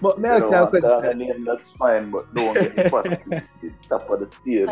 but 0.00 0.18
me 0.20 0.28
You 0.28 0.34
ask 0.34 0.50
you 0.50 0.56
a 0.56 0.66
question. 0.68 1.18
name 1.18 1.44
that's 1.44 1.70
fine, 1.78 2.10
but 2.10 2.32
don't 2.34 2.54
get 2.54 2.76
me 2.76 2.88
fucked. 2.90 3.22
It's 3.62 3.74
top 3.88 4.10
of 4.10 4.20
the 4.20 4.28
stairs, 4.40 4.70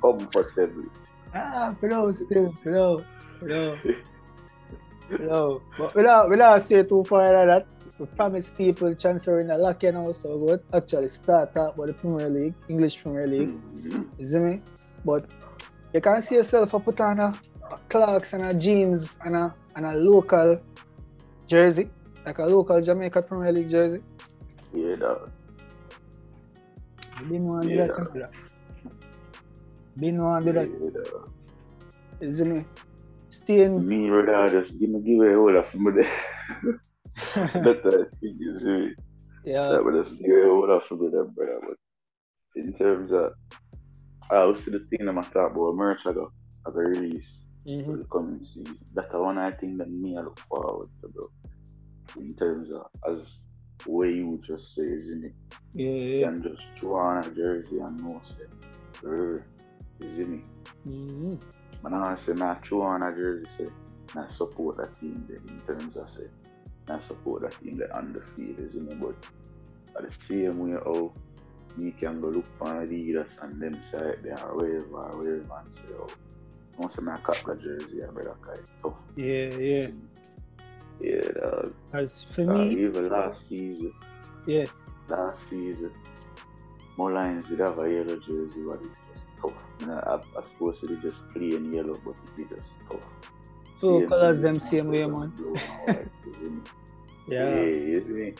comfortably. 0.00 0.84
Ah, 1.34 1.74
pero 1.80 2.12
still, 2.12 2.52
pero, 2.62 3.02
pero, 3.40 3.78
pero. 5.08 5.60
But 5.78 5.94
without, 5.94 6.30
without 6.30 6.62
stray 6.62 6.82
too 6.84 7.04
far 7.04 7.32
like 7.32 7.46
that, 7.46 7.66
we 7.98 8.06
promise 8.06 8.50
people 8.50 8.94
transfer 8.94 9.40
in 9.40 9.48
the 9.48 9.56
lock, 9.58 9.82
you 9.82 9.92
know, 9.92 10.12
so 10.12 10.38
good. 10.38 10.60
Actually, 10.72 11.08
start 11.08 11.54
talk 11.54 11.74
about 11.74 11.86
the 11.86 11.94
Premier 11.94 12.28
League, 12.28 12.54
English 12.68 13.02
Premier 13.02 13.26
League, 13.26 13.50
Mhm. 13.50 14.06
you 14.18 14.24
see 14.26 14.38
me? 14.38 14.62
But 15.04 15.26
you 15.94 16.00
can 16.00 16.20
see 16.22 16.34
yourself 16.36 16.74
a 16.74 16.80
put 16.80 17.00
on 17.00 17.20
a, 17.20 17.32
a 17.70 17.78
Clarks 17.88 18.32
and 18.32 18.42
a 18.44 18.52
jeans 18.54 19.16
and 19.24 19.34
a, 19.36 19.54
and 19.76 19.86
a 19.86 19.94
local 19.94 20.60
jersey, 21.46 21.88
like 22.26 22.38
a 22.38 22.44
local 22.46 22.80
Jamaica 22.82 23.22
Premier 23.22 23.52
League 23.52 23.70
jersey. 23.70 24.02
Yeah, 24.74 24.96
dog. 24.96 25.30
You 27.20 27.26
didn't 27.26 27.44
want 27.46 27.62
to 27.64 27.68
do 27.68 27.74
Yeah. 27.76 27.86
that, 27.86 28.14
know. 28.14 28.28
Didn't 29.96 30.22
want 30.22 30.44
to 30.46 30.52
do 30.52 30.58
Yeah, 30.58 30.90
that, 30.90 31.04
dog. 31.04 31.30
you 32.20 32.32
see 32.32 32.44
me? 32.44 32.64
Me, 33.86 34.08
brother, 34.08 34.62
just 34.62 34.78
give 34.78 34.90
me 34.90 35.00
give 35.00 35.18
away 35.20 35.34
all 35.36 35.56
of 35.56 35.66
them. 35.72 35.84
That's 37.34 37.82
the 37.82 38.08
thing, 38.20 38.36
you 38.38 38.58
see. 38.60 38.94
yeah. 39.50 39.68
That 39.68 39.84
would 39.84 40.04
just 40.04 40.18
give 40.20 40.30
away 40.30 40.48
all 40.48 40.70
of 40.76 40.82
them, 40.88 41.30
brother. 41.36 41.60
But 41.66 41.76
in 42.56 42.72
terms 42.74 43.12
of, 43.12 43.32
See 44.30 44.70
the 44.70 44.86
thing 44.90 45.06
that 45.06 45.16
I 45.16 45.22
talk 45.22 45.52
about 45.54 45.74
merch 45.76 46.00
I 46.06 46.12
got, 46.12 46.32
I 46.66 46.70
got 46.70 46.76
release 46.78 47.24
for 47.64 47.70
Mhm. 47.70 47.98
the 47.98 48.04
coming 48.04 48.46
season. 48.54 48.78
That's 48.94 49.10
the 49.12 49.20
one 49.22 49.38
I 49.38 49.50
think 49.52 49.78
that 49.78 49.90
me 49.90 50.16
I 50.16 50.22
look 50.22 50.38
forward 50.40 50.88
to, 51.02 51.08
bro. 51.08 51.30
In 52.16 52.34
terms 52.34 52.70
of, 52.72 52.86
as 53.08 53.20
way 53.86 54.14
you 54.14 54.40
just 54.46 54.74
say, 54.74 54.82
isn't 54.82 55.24
it? 55.24 55.34
Yeah, 55.72 55.90
yeah. 55.90 56.26
can 56.30 56.42
just 56.42 56.62
throw 56.78 56.94
on 56.96 57.24
a 57.24 57.30
jersey 57.30 57.78
and 57.80 58.00
know, 58.02 58.20
say, 58.24 58.44
isn't 60.00 60.34
it? 60.34 60.44
Mhm. 60.88 61.40
But 61.82 61.92
now 61.92 62.04
I 62.04 62.16
say, 62.16 62.32
I 62.40 62.54
throw 62.66 62.82
on 62.82 63.02
a 63.02 63.14
jersey, 63.14 63.46
say, 63.58 63.68
I 64.16 64.30
support 64.32 64.76
that 64.78 64.98
team 65.00 65.24
there 65.28 65.38
in 65.38 65.60
terms 65.66 65.96
of, 65.96 66.08
say, 66.10 66.28
I 66.88 67.00
support 67.08 67.42
that 67.42 67.52
team 67.60 67.82
on 67.92 68.12
the 68.12 68.20
field, 68.34 68.58
isn't 68.58 68.92
it? 68.92 69.00
But 69.00 69.30
at 69.96 70.10
the 70.10 70.16
same 70.28 70.58
way, 70.58 70.72
how 70.72 71.12
you 71.78 71.92
can 71.92 72.20
go 72.20 72.28
look 72.28 72.44
for 72.58 72.66
Adidas 72.66 73.28
and 73.42 73.60
them 73.60 73.80
side 73.90 74.18
there 74.22 74.36
wherever, 74.36 75.16
wherever, 75.16 75.40
and 75.58 75.76
say, 75.76 75.94
oh, 75.98 76.06
once 76.78 76.94
I 76.98 77.16
cut 77.18 77.42
the 77.46 77.54
jersey, 77.56 78.02
I 78.02 78.06
better 78.12 78.34
it 78.54 78.64
tough. 78.82 78.94
Yeah, 79.16 79.54
yeah. 79.56 79.88
Yeah, 81.00 81.28
dog. 81.40 81.74
As 81.92 82.24
for 82.30 82.42
Uh, 82.42 82.54
me, 82.54 82.70
even 82.84 83.08
last 83.10 83.40
season, 83.48 83.92
yeah, 84.46 84.66
last 85.08 85.38
season, 85.50 85.90
Molynes 86.98 87.48
did 87.48 87.58
have 87.58 87.78
a 87.80 87.90
yellow 87.90 88.16
jersey, 88.16 88.62
but 88.66 88.80
it 88.80 88.90
was 89.10 89.20
tough. 89.42 89.52
You 89.80 89.86
know, 89.86 89.98
I, 90.06 90.38
I 90.38 90.42
suppose 90.44 90.78
it 90.82 91.02
just 91.02 91.16
plain 91.32 91.72
yellow, 91.72 91.98
but 92.04 92.14
it 92.38 92.48
was 92.50 92.58
just 92.60 92.70
tough. 92.90 93.00
Two 93.80 94.00
Same 94.00 94.08
colours 94.08 94.40
them 94.40 94.58
same 94.60 94.88
way, 94.88 95.04
man. 95.04 95.32
and 95.36 95.60
white, 95.86 96.08
isn't 96.28 96.66
it? 96.66 96.72
yeah, 97.28 97.54
Yeah, 97.54 97.60
you 97.64 98.04
see 98.06 98.12
me? 98.12 98.34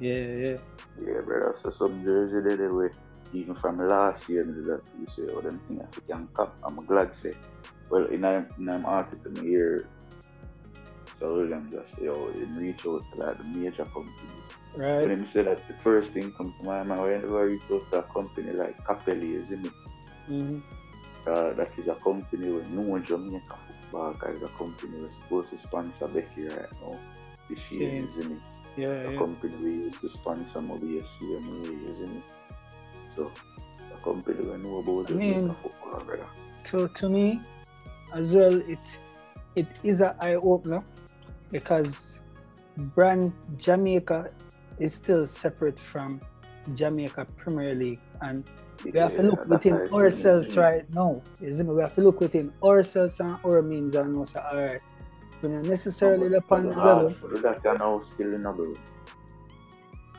Yeah, 0.00 0.14
yeah. 0.14 0.56
Yeah, 1.00 1.20
brother. 1.24 1.56
So 1.62 1.70
some 1.78 2.02
jersey 2.04 2.40
there, 2.48 2.56
they 2.56 2.66
were 2.66 2.92
even 3.32 3.54
from 3.56 3.78
last 3.86 4.28
year, 4.28 4.44
that 4.44 4.80
you 4.98 5.06
say, 5.16 5.32
oh, 5.34 5.40
them 5.40 5.60
thing 5.68 5.80
I 5.82 5.86
can 6.10 6.28
cap. 6.36 6.54
I'm 6.62 6.76
glad 6.86 7.10
say. 7.22 7.34
Well, 7.90 8.06
in 8.06 8.24
a 8.24 8.46
in 8.58 8.68
an 8.68 8.84
article 8.84 9.36
in 9.36 9.44
here, 9.44 9.86
so 11.20 11.34
William 11.34 11.70
just 11.70 11.88
oh, 12.08 12.30
him 12.32 12.56
reach 12.56 12.86
out 12.86 13.02
to 13.12 13.20
like 13.20 13.38
the 13.38 13.44
major 13.44 13.84
companies. 13.84 14.18
When 14.74 14.82
Right. 14.84 15.08
him 15.10 15.28
say 15.32 15.42
that 15.42 15.66
the 15.68 15.74
first 15.84 16.10
thing 16.12 16.32
comes 16.32 16.52
to 16.58 16.64
my 16.64 16.82
mind 16.82 17.02
whenever 17.02 17.38
I 17.40 17.42
reach 17.44 17.62
out 17.72 17.90
to 17.92 17.98
a 18.00 18.02
company 18.02 18.50
like 18.52 18.76
Capelli, 18.84 19.42
isn't 19.44 19.66
it? 19.66 19.72
Mm-hmm. 20.28 20.58
Uh, 21.28 21.52
that 21.54 21.70
is 21.78 21.86
a 21.88 21.94
company 21.96 22.50
with 22.50 22.66
no 22.68 22.98
Jamaica 22.98 23.56
football, 23.90 24.16
it's 24.26 24.44
a 24.44 24.48
company 24.58 25.00
that's 25.00 25.14
supposed 25.22 25.50
to 25.50 25.58
sponsor 25.66 26.08
Becky 26.08 26.44
right 26.48 26.72
now. 26.82 26.98
This 27.48 27.58
year, 27.70 27.92
Yeah. 28.00 28.18
isn't 28.18 28.32
it? 28.32 28.42
Yeah, 28.76 28.88
a 28.88 29.12
yeah. 29.12 29.18
company 29.18 29.54
we 29.62 29.70
used 29.86 30.00
to 30.00 30.08
sponsor 30.10 30.60
maybe 30.60 30.98
a 30.98 31.02
CMA, 31.02 31.62
isn't 31.92 32.16
it? 32.16 32.22
So, 33.14 33.30
a 33.94 34.04
company 34.04 34.42
we 34.42 34.56
know 34.58 34.78
about 34.78 35.10
I 35.10 35.12
the 35.12 35.18
mean- 35.18 35.54
football, 35.62 36.04
brother. 36.04 36.26
To 36.64 36.88
to 36.88 37.08
me, 37.08 37.40
as 38.12 38.32
well, 38.34 38.56
it 38.74 38.84
it 39.54 39.66
is 39.82 40.00
an 40.00 40.14
eye 40.20 40.34
opener 40.34 40.82
because 41.52 42.20
brand 42.96 43.32
Jamaica 43.58 44.30
is 44.78 44.94
still 44.94 45.26
separate 45.26 45.78
from 45.78 46.20
Jamaica 46.74 47.26
Premier 47.36 47.74
League, 47.74 48.00
and 48.22 48.42
we 48.84 48.98
have 48.98 49.14
to 49.16 49.22
look 49.22 49.46
within 49.46 49.74
how 49.74 49.82
it 49.82 49.86
is, 49.86 49.92
ourselves 49.92 50.48
isn't 50.48 50.58
it? 50.58 50.66
right 50.66 50.94
now. 50.94 51.22
You? 51.40 51.64
We 51.64 51.82
have 51.82 51.94
to 51.94 52.00
look 52.00 52.18
within 52.20 52.52
ourselves 52.64 53.20
and 53.20 53.36
our 53.44 53.62
means 53.62 53.94
and 53.94 54.16
know 54.16 54.24
say, 54.24 54.40
all 54.40 54.58
right, 54.60 54.80
we're 55.48 55.62
necessarily 55.62 56.28
But- 56.30 56.38
upon 56.38 56.62
the 56.68 56.74
the 56.74 56.84
level. 56.84 57.08
half 57.10 57.22
of 57.24 57.42
that 57.42 57.66
are 57.66 57.78
now 57.78 58.02
still 58.14 58.34
in 58.34 58.46
a 58.46 58.52
bro. 58.52 58.74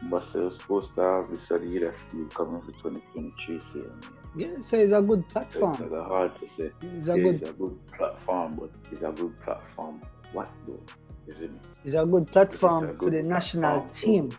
But 0.09 0.31
they 0.33 0.39
were 0.39 0.51
supposed 0.51 0.93
to 0.95 1.01
have 1.01 1.31
this 1.31 1.47
Adidas 1.49 1.95
deal 2.11 2.27
coming 2.29 2.61
for 2.61 2.71
2023 2.73 3.61
season. 3.73 3.99
Yeah, 4.35 4.59
so 4.59 4.77
it's 4.77 4.91
a 4.91 5.01
good 5.01 5.23
So 5.27 5.31
platform. 5.33 5.71
It's 5.73 5.91
like 5.91 6.07
hard 6.07 6.35
to 6.35 6.47
say. 6.57 6.71
It's 6.81 7.07
a 7.07 7.17
Yeah, 7.17 7.23
good, 7.23 7.35
It's 7.41 7.49
a 7.49 7.53
good 7.53 7.87
platform, 7.87 8.55
but 8.59 8.69
it's 8.91 9.01
a 9.01 9.11
good 9.11 9.39
platform. 9.41 10.01
What 10.33 10.49
though? 10.67 10.79
Isn't 11.27 11.43
it? 11.43 11.51
it's 11.83 11.95
a 11.95 12.05
good 12.05 12.27
platform 12.27 12.89
a 12.89 12.93
for 12.93 13.09
the 13.09 13.23
national 13.23 13.61
platform, 13.81 13.89
so- 13.95 14.05
team. 14.05 14.29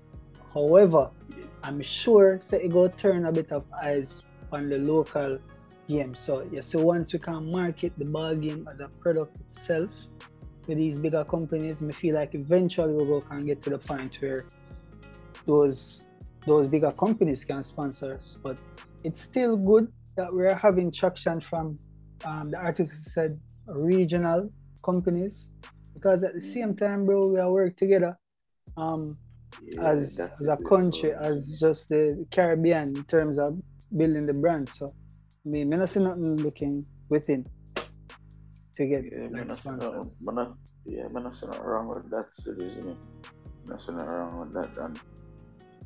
However, 0.55 1.11
I'm 1.65 1.81
sure 1.83 2.39
say 2.39 2.63
it 2.63 2.69
go 2.73 2.87
turn 2.89 3.25
a 3.27 3.33
bit 3.33 3.51
of 3.51 3.65
eyes 3.83 4.25
on 4.53 4.69
the 4.69 4.79
local 4.79 5.39
game. 5.89 6.15
So 6.15 6.47
yeah, 6.53 6.61
so 6.61 6.81
once 6.83 7.13
we 7.13 7.19
can 7.19 7.51
market 7.51 7.93
the 7.99 8.05
ball 8.05 8.37
game 8.37 8.69
as 8.73 8.79
a 8.81 8.89
product 9.01 9.37
itself 9.41 9.91
with 10.67 10.79
these 10.79 10.99
bigger 10.99 11.25
companies, 11.25 11.81
me 11.81 11.93
feel 11.93 12.15
like 12.15 12.35
eventually 12.35 12.93
we 12.93 13.05
will 13.05 13.21
can 13.23 13.47
get 13.47 13.63
to 13.63 13.71
the 13.71 13.79
point 13.79 14.17
where 14.21 14.45
those 15.47 16.05
those 16.47 16.69
bigger 16.69 16.93
companies 16.93 17.45
can 17.45 17.63
sponsor 17.63 18.15
us. 18.15 18.39
But 18.43 18.57
it's 19.05 19.21
still 19.21 19.57
good 19.57 19.93
that 20.17 20.33
we're 20.33 20.55
having 20.55 20.91
traction 20.93 21.41
from 21.41 21.79
um, 22.25 22.51
the 22.51 22.59
article 22.59 22.97
said 22.97 23.39
regional 23.67 24.51
companies 24.85 25.51
because 25.95 26.23
at 26.23 26.35
the 26.35 26.41
same 26.41 26.75
time, 26.77 27.05
bro, 27.07 27.27
we 27.29 27.39
are 27.41 27.51
work 27.51 27.77
together. 27.77 28.17
Um, 28.77 29.17
Yeah, 29.63 29.93
as 29.93 30.21
as 30.41 30.49
a 30.49 30.59
country, 30.73 31.11
part. 31.13 31.25
as 31.31 31.39
just 31.65 31.89
the 31.89 32.27
Caribbean 32.35 32.89
in 32.99 33.05
terms 33.05 33.37
of 33.39 33.51
building 33.99 34.27
the 34.27 34.35
brand. 34.35 34.69
So 34.69 34.85
I 35.45 35.49
mean, 35.49 35.73
I 35.73 35.77
don't 35.79 35.87
see 35.95 36.01
nothing 36.01 36.37
looking 36.47 36.85
within 37.09 37.47
get 38.85 39.05
Yeah, 39.05 39.29
like 39.31 39.49
that's 39.49 39.65
not, 39.65 39.81
man, 40.21 40.35
not- 40.35 40.59
yeah, 40.85 41.09
man, 41.09 41.25
that's 41.25 41.43
not 41.43 41.65
wrong 41.65 41.89
with 41.89 42.11
that, 42.11 42.29
isn't 42.47 42.89
it? 42.89 42.97
That's 43.67 43.89
not 43.89 44.07
wrong 44.09 44.39
with 44.41 44.53
that, 44.55 44.77
and 44.85 45.01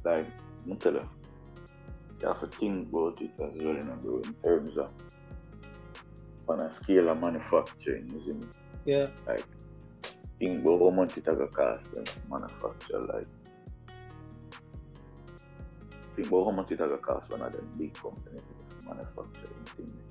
like, 0.05 0.27
I 0.71 0.75
tell 0.77 0.93
you, 0.95 1.09
you 2.21 2.29
have 2.29 2.41
to 2.41 2.47
think 2.59 2.89
about 2.89 3.21
it 3.23 3.31
as 3.35 3.53
well, 3.57 3.75
you 3.75 3.85
know, 3.85 3.99
bro, 4.03 4.17
in 4.25 4.35
terms 4.43 4.77
of 4.77 4.91
on 6.49 6.61
a 6.61 6.75
scale 6.83 7.09
of 7.09 7.21
manufacturing, 7.21 8.09
isn't 8.23 8.43
it? 8.43 8.49
Yeah, 8.85 9.07
Think 10.39 10.63
about 10.63 10.81
how 10.81 10.91
much 10.91 11.17
it 11.19 11.25
gonna 11.25 11.47
cost 11.49 11.85
them 11.93 12.05
to 12.05 12.13
manufacture, 12.31 12.99
like, 13.01 13.27
think 16.17 16.29
about 16.29 16.45
how 16.45 16.51
much 16.51 16.71
it 16.73 16.79
gonna 16.79 16.97
cost 16.99 17.31
one 17.31 17.43
of 17.43 17.53
them 17.53 17.69
big 17.79 17.95
companies 17.95 18.43
to 18.71 18.85
manufacture 18.87 19.49
them 19.49 19.65
things. 19.77 20.10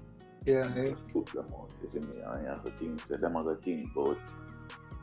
Yeah, 0.49 0.75
yeah. 0.75 0.89
just 0.89 1.07
put 1.13 1.25
them 1.27 1.45
out, 1.57 1.69
you 1.81 1.89
see 1.93 1.99
me? 1.99 2.21
And 2.25 2.43
you 2.43 2.49
have 2.49 2.63
to 2.65 2.71
think, 2.79 3.01
so 3.07 3.17
them 3.17 3.37
are 3.37 3.55
think 3.57 3.91
about 3.95 4.17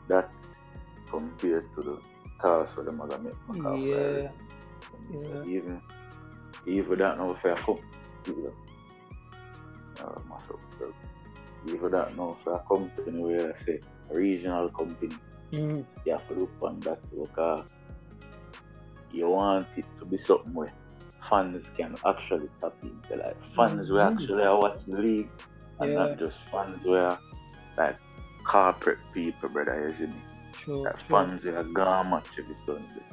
that 0.07 0.29
compared 1.09 1.65
to 1.75 1.83
the 1.83 1.97
cars 2.39 2.69
for 2.75 2.83
them 2.83 3.01
are 3.01 3.07
gonna 3.07 3.23
make 3.23 3.33
Macaw 3.47 3.75
Yeah, 3.75 4.29
yeah. 5.11 5.43
Even, 5.45 5.81
even 6.65 6.97
that 6.99 7.17
for 7.41 7.51
a 7.51 7.55
company, 7.55 7.81
see 8.25 8.33
that? 8.33 8.53
Uh, 10.05 10.19
myself, 10.29 10.59
so, 10.79 10.93
even 11.67 11.91
that 11.91 12.13
for 12.15 12.53
a 12.53 12.59
company 12.67 13.19
where 13.21 13.55
I 13.55 13.65
say, 13.65 13.79
a 14.11 14.15
regional 14.15 14.69
company, 14.69 15.15
Mhm. 15.51 15.85
you 16.05 16.11
have 16.11 16.27
to 16.27 16.33
look 16.33 16.51
on 16.61 16.79
that 16.81 16.99
because 17.09 17.65
you 19.11 19.29
want 19.29 19.67
it 19.77 19.85
to 19.99 20.05
be 20.05 20.17
something 20.23 20.53
where 20.53 20.73
fans 21.29 21.65
can 21.77 21.95
actually 22.05 22.49
tap 22.61 22.73
into 22.83 23.15
like 23.23 23.37
fans 23.55 23.89
will 23.89 23.97
Mhm. 23.99 24.11
actually 24.13 24.47
watch 24.47 24.79
the 24.87 24.97
league 24.97 25.29
and 25.79 25.91
Yeah. 25.91 25.99
not 25.99 26.17
just 26.19 26.37
fans 26.51 26.83
where 26.85 27.17
like 27.77 27.97
corporate 28.45 28.99
people 29.13 29.49
brother 29.49 29.75
you 29.89 29.95
see 29.97 30.11
me 30.13 30.21
True, 30.53 30.83
like 30.83 30.97
true. 30.99 31.17
fans 31.17 31.43
where 31.43 31.63
gone 31.63 32.09
match 32.09 32.29
every 32.39 32.55
Sunday 32.65 33.03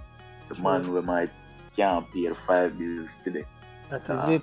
the 0.49 0.55
True. 0.55 0.65
man 0.65 0.93
we 0.93 1.01
might 1.01 1.31
can't 1.77 2.07
pay 2.13 2.33
five 2.47 2.79
bills 2.79 3.09
today 3.25 3.45
That 3.91 4.03
is 4.03 4.09
Ah. 4.11 4.31
it. 4.31 4.43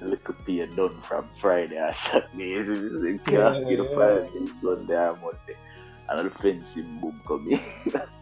little 0.00 0.34
pay 0.46 0.64
done 0.78 0.96
from 1.02 1.28
Friday 1.42 1.76
or 1.78 1.92
Saturday 2.04 2.44
you 2.56 2.98
see 3.00 3.12
me? 3.12 3.18
can't 3.36 3.66
pay 3.68 3.76
five 3.94 4.32
bills 4.32 4.52
Sunday 4.62 4.96
or 5.08 5.16
Monday 5.24 5.56
and 6.08 6.18
the 6.26 6.30
fencing 6.42 6.98
boom 7.00 7.20
come 7.28 7.46
in 7.50 7.60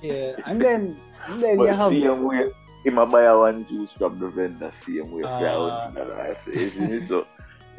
Yeah, 0.03 0.35
and 0.47 0.61
then 0.61 0.83
and 1.27 1.41
then 1.41 1.61
you 1.61 1.67
have 1.69 1.93
same 1.93 2.25
way, 2.25 2.51
him 2.89 2.99
a 2.99 3.07
buy 3.07 3.33
one 3.35 3.67
juice 3.69 3.91
from 3.97 4.19
the 4.19 4.29
vendor, 4.29 4.73
same 4.85 5.11
way, 5.13 5.23
uh, 5.23 6.35
you 6.47 6.71
see 6.71 6.81
me? 6.81 7.07
So, 7.07 7.27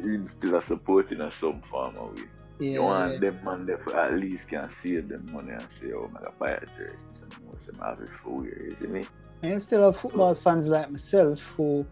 he's 0.01 0.31
still 0.37 0.55
a 0.55 0.65
supporting 0.65 1.21
of 1.21 1.33
some 1.39 1.61
farmer 1.69 2.05
way. 2.05 2.23
yeah, 2.59 2.71
You 2.71 2.81
want 2.83 3.21
them 3.21 3.39
man 3.43 3.65
there 3.65 3.77
for 3.79 3.97
at 3.97 4.13
least 4.13 4.47
can 4.47 4.69
save 4.81 5.09
them 5.09 5.29
money 5.31 5.51
and 5.51 5.67
say, 5.81 5.91
oh, 5.93 6.05
I'm 6.05 6.13
gonna 6.13 6.31
buy 6.39 6.51
a 6.51 6.59
jersey. 6.77 6.97
So, 7.31 7.41
most 7.45 7.67
of 7.67 7.75
them 7.77 7.85
have 7.85 7.99
it 8.01 8.09
for 8.23 8.29
wear, 8.39 8.63
you 8.63 8.75
see 8.79 8.87
me? 8.87 9.03
And 9.41 9.53
you 9.53 9.59
still 9.59 9.83
have 9.83 9.97
football 9.97 10.35
fans 10.35 10.67
like 10.67 10.89
myself 10.91 11.41
who 11.55 11.85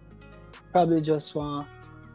probably 0.72 1.02
just 1.02 1.34
want. 1.36 1.68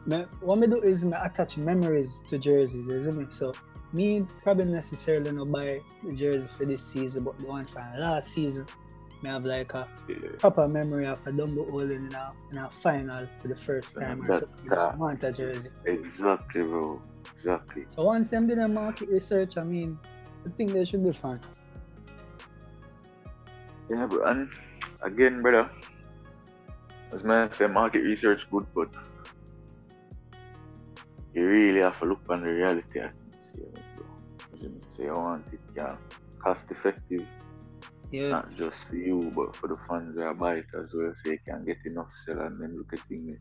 Me, 0.05 0.25
what 0.41 0.57
me 0.57 0.67
do 0.67 0.75
is 0.77 1.05
me 1.05 1.13
attach 1.23 1.57
memories 1.57 2.21
to 2.29 2.37
jerseys, 2.37 2.85
you 2.85 3.01
see 3.01 3.11
me? 3.11 3.25
So 3.29 3.53
me 3.93 4.25
probably 4.41 4.65
necessarily 4.65 5.31
not 5.31 5.51
buy 5.51 5.79
the 6.03 6.13
jersey 6.13 6.47
for 6.57 6.65
this 6.65 6.83
season, 6.83 7.23
but 7.23 7.39
the 7.39 7.45
one 7.45 7.65
from 7.67 7.83
last 7.97 8.31
season, 8.31 8.65
me 9.23 9.29
have 9.29 9.45
like 9.45 9.73
a 9.73 9.87
proper 10.37 10.67
memory 10.67 11.05
of 11.07 11.19
a 11.25 11.31
Dumbo 11.31 11.69
holding 11.71 12.05
in 12.05 12.13
a, 12.13 12.31
in 12.51 12.57
a 12.57 12.69
final 12.69 13.27
for 13.41 13.47
the 13.47 13.55
first 13.55 13.95
time 13.95 14.21
or 14.21 14.39
something. 14.39 14.69
That- 14.69 14.97
want 14.97 15.23
a 15.23 15.31
jersey. 15.31 15.69
Exactly, 15.85 16.61
bro. 16.61 17.01
Exactly. 17.37 17.85
So 17.95 18.03
once 18.03 18.29
them 18.29 18.47
did 18.47 18.59
a 18.59 18.67
market 18.67 19.09
research, 19.09 19.57
I 19.57 19.63
mean, 19.63 19.97
I 20.45 20.49
think 20.49 20.73
they 20.73 20.85
should 20.85 21.03
be 21.03 21.13
fine. 21.13 21.39
Yeah, 23.89 24.07
but 24.09 24.21
and 24.27 24.49
again, 25.01 25.41
brother, 25.41 25.69
as 27.13 27.23
man 27.23 27.51
say, 27.53 27.67
market 27.67 27.99
research 27.99 28.41
good, 28.51 28.65
but 28.75 28.89
you 31.33 31.45
really 31.45 31.79
have 31.79 31.97
to 31.99 32.05
look 32.05 32.21
on 32.29 32.41
the 32.41 32.49
reality 32.49 32.99
of 32.99 33.11
things 33.11 33.35
here, 33.55 33.83
bro. 33.95 34.05
You 34.53 34.59
see 34.61 34.67
me? 34.67 34.81
So 34.95 35.03
you 35.03 35.13
want 35.13 35.45
it 35.51 35.59
yeah, 35.75 35.95
cost 36.39 36.61
effective, 36.69 37.25
Yeah, 38.13 38.29
not 38.29 38.55
just 38.55 38.75
for 38.87 38.95
you, 38.95 39.31
but 39.35 39.55
for 39.55 39.67
the 39.67 39.77
fans 39.89 40.15
that 40.17 40.37
buy 40.37 40.55
it 40.57 40.65
as 40.79 40.89
well, 40.93 41.13
so 41.25 41.31
you 41.31 41.39
can 41.47 41.65
get 41.65 41.77
enough 41.85 42.11
sell 42.25 42.39
and 42.41 42.61
then 42.61 42.77
look 42.77 42.93
at 42.93 42.99
things 43.09 43.39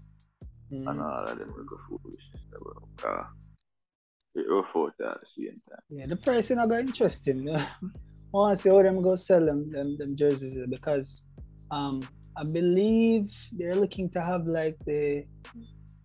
and 0.70 0.86
mm, 0.86 1.04
all 1.04 1.24
of 1.24 1.38
them 1.38 1.52
look 1.56 1.80
foolishness, 1.88 2.42
bro. 2.50 3.10
Uh, 3.12 3.24
it 4.34 4.46
rough 4.48 4.74
out 4.74 4.94
at 5.14 5.20
the 5.20 5.26
same 5.36 5.60
time. 5.68 5.80
yeah. 5.90 6.06
The 6.06 6.16
pricing 6.16 6.58
are 6.58 6.66
going 6.66 6.86
interesting. 6.88 7.50
I 7.54 7.66
want 8.32 8.56
to 8.56 8.62
see 8.62 8.70
how 8.70 8.82
them 8.82 9.02
go 9.02 9.14
sell 9.16 9.44
them, 9.44 9.70
them, 9.70 9.98
them 9.98 10.16
jerseys 10.16 10.56
because 10.70 11.22
um 11.70 12.00
I 12.34 12.44
believe 12.44 13.30
they're 13.52 13.74
looking 13.74 14.08
to 14.12 14.22
have 14.22 14.46
like 14.46 14.78
the 14.86 15.26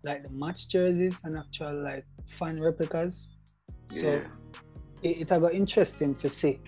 like 0.04 0.24
the 0.24 0.30
match 0.30 0.68
jerseys 0.68 1.22
and 1.24 1.38
actual 1.38 1.82
like 1.82 2.06
fan 2.28 2.60
replicas. 2.60 3.30
So 3.92 4.08
Yeah. 4.08 4.28
it, 5.02 5.22
it 5.22 5.28
got 5.30 5.54
interesting 5.54 6.16
to 6.16 6.28
see. 6.28 6.60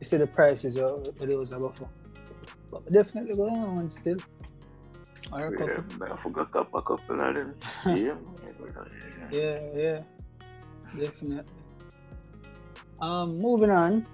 You 0.00 0.04
see 0.06 0.16
the 0.18 0.26
prices 0.26 0.76
what, 0.76 1.04
what 1.04 1.18
those 1.28 1.52
are 1.52 1.60
for. 1.72 1.88
But 2.70 2.92
definitely 2.92 3.36
go 3.36 3.48
on 3.48 3.76
one 3.76 3.90
still. 3.90 4.18
Or 5.32 5.46
a 5.46 5.50
Yeah, 5.50 5.56
couple. 5.76 5.98
man, 5.98 6.12
I 6.12 6.22
forgot 6.22 6.48
a 6.50 6.52
couple 6.52 6.94
of 6.94 7.00
them. 7.08 7.54
yeah, 7.86 7.94
yeah. 7.94 8.14
Yeah, 9.30 9.60
yeah. 9.74 10.00
Definitely. 10.98 11.42
Um 13.00 13.38
moving 13.38 13.70
on. 13.70 14.06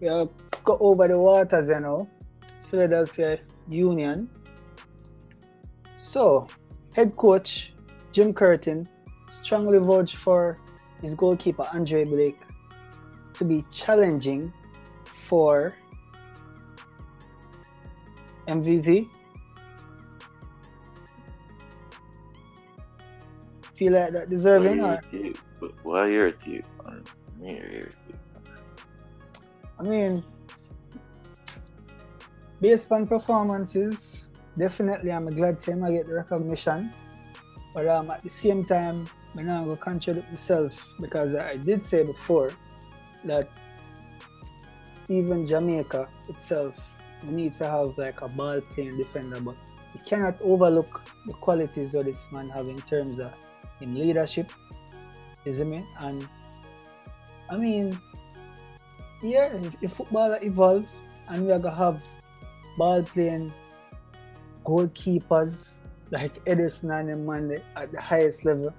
We 0.00 0.08
have 0.08 0.28
got 0.64 0.78
over 0.80 1.08
the 1.08 1.18
waters 1.18 1.68
you 1.68 1.80
know. 1.80 2.08
Philadelphia 2.70 3.38
Union. 3.68 4.28
So 5.96 6.46
head 6.92 7.16
coach 7.16 7.72
Jim 8.12 8.32
Curtin 8.34 8.88
strongly 9.30 9.78
vouched 9.78 10.16
for 10.16 10.58
his 11.00 11.14
goalkeeper 11.14 11.66
Andre 11.72 12.04
Blake 12.04 12.40
to 13.34 13.44
be 13.44 13.64
challenging 13.70 14.52
for 15.32 15.74
MVP. 18.48 19.08
Feel 23.72 23.92
like 23.94 24.12
that 24.12 24.28
deserving 24.28 24.82
Why 24.82 24.88
or 24.88 25.00
your 25.00 25.22
tape? 25.22 25.38
But 25.58 25.72
Why 25.84 26.08
your 26.08 26.32
tape? 26.32 26.66
man? 26.84 27.04
Me 27.40 27.58
or 27.64 27.70
your 27.72 27.92
tape? 28.04 28.20
I 29.80 29.82
mean 29.84 30.22
based 32.60 32.92
on 32.92 33.06
performances, 33.06 34.24
definitely 34.58 35.12
I'm 35.12 35.34
glad 35.34 35.60
to 35.60 35.72
him 35.72 35.82
I 35.82 35.92
get 35.92 36.08
the 36.08 36.14
recognition. 36.14 36.92
But 37.72 37.88
um, 37.88 38.10
at 38.10 38.22
the 38.22 38.28
same 38.28 38.66
time, 38.66 39.06
I'm 39.34 39.46
not 39.46 39.64
going 39.64 39.78
to 39.78 39.82
contradict 39.82 40.28
myself 40.28 40.74
because 41.00 41.34
I 41.34 41.56
did 41.56 41.82
say 41.82 42.04
before 42.04 42.50
that 43.24 43.48
even 45.18 45.46
Jamaica 45.46 46.08
itself 46.28 46.74
we 47.24 47.32
need 47.32 47.58
to 47.58 47.68
have 47.68 47.96
like 47.98 48.20
a 48.22 48.28
ball 48.28 48.60
playing 48.72 48.96
defender, 48.96 49.40
we 49.40 50.00
cannot 50.04 50.40
overlook 50.40 51.02
the 51.26 51.32
qualities 51.34 51.94
of 51.94 52.04
this 52.04 52.26
man 52.32 52.48
have 52.48 52.66
in 52.68 52.78
terms 52.78 53.18
of 53.20 53.32
in 53.80 53.94
leadership. 53.94 54.50
See 55.44 55.64
me? 55.64 55.84
And 55.98 56.26
I 57.50 57.56
mean, 57.56 57.98
yeah, 59.22 59.52
if, 59.52 59.76
if 59.82 59.92
football 59.92 60.32
evolves 60.42 60.88
and 61.28 61.46
we 61.46 61.52
are 61.52 61.58
gonna 61.58 61.76
have 61.76 62.02
ball 62.78 63.02
playing 63.02 63.52
goalkeepers 64.64 65.74
like 66.10 66.44
Ederson 66.44 67.12
and 67.12 67.26
Mande 67.26 67.62
at 67.76 67.92
the 67.92 68.00
highest 68.00 68.44
level, 68.44 68.72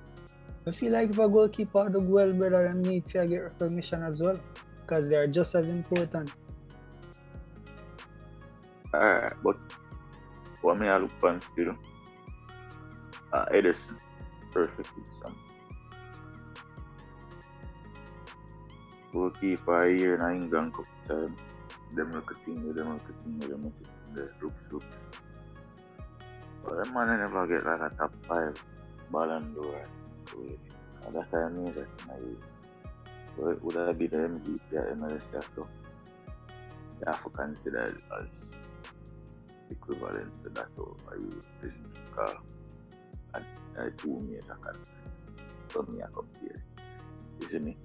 I 0.65 0.71
feel 0.71 0.93
like 0.93 1.09
if 1.09 1.19
a 1.19 1.27
goalkeeper 1.27 1.89
do 1.89 1.99
well 1.99 2.31
better 2.31 2.67
than 2.67 2.81
need 2.81 3.05
to 3.09 3.27
get 3.27 3.39
recognition 3.39 4.03
as 4.03 4.21
well. 4.21 4.39
Because 4.83 5.09
they 5.09 5.15
are 5.15 5.27
just 5.27 5.55
as 5.55 5.69
important. 5.69 6.31
Alright, 8.93 9.33
but 9.41 9.57
what 10.61 10.77
may 10.77 10.89
I 10.89 10.97
look 10.97 11.11
for 11.19 11.39
still? 11.53 11.75
Uh, 13.31 13.45
Ederson, 13.45 13.97
perfectly 14.51 15.03
some. 15.21 15.35
Goalkeeper 19.11 19.89
here 19.89 20.15
in 20.15 20.43
England 20.43 20.73
couple 20.73 20.85
times. 21.07 21.39
Them 21.95 22.11
will 22.11 22.21
continue, 22.21 22.73
them 22.73 22.89
will 22.89 22.99
continue, 22.99 23.47
them 23.47 23.63
will 23.63 23.71
continue. 23.71 24.81
But 26.63 26.83
that 26.83 26.93
man 26.93 27.07
never 27.19 27.47
get 27.47 27.65
like 27.65 27.91
a 27.91 27.95
top 27.95 28.13
five 28.27 28.63
Ballon 29.11 29.53
d'Or. 29.53 29.87
That's 31.11 31.31
what 31.31 32.52
so 33.35 33.57
would 33.61 33.75
have 33.75 33.97
been 33.97 34.09
the 34.09 34.17
MVP 34.17 34.77
at 34.77 34.97
MLS 34.97 35.21
so 35.55 35.67
you 36.99 37.05
have 37.05 37.23
to 37.23 37.29
consider 37.29 37.97
as 38.19 38.27
equivalent 39.69 40.31
to 40.43 40.49
that 40.49 40.67
of 40.77 40.95
a 41.11 41.19
European 41.19 41.93
car 42.15 42.35
and 43.33 43.45
uh, 43.77 43.89
two 43.97 44.19
major 44.29 44.57
countries. 44.61 44.87
So 45.69 45.81
me 45.83 46.01
I 46.01 46.07
compare. 46.13 46.63
You 47.41 47.47
see 47.49 47.59
me? 47.59 47.77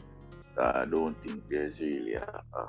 So 0.55 0.63
I 0.63 0.85
don't 0.85 1.17
think 1.25 1.43
there's 1.49 1.79
really 1.81 2.15
a, 2.15 2.43
a 2.55 2.69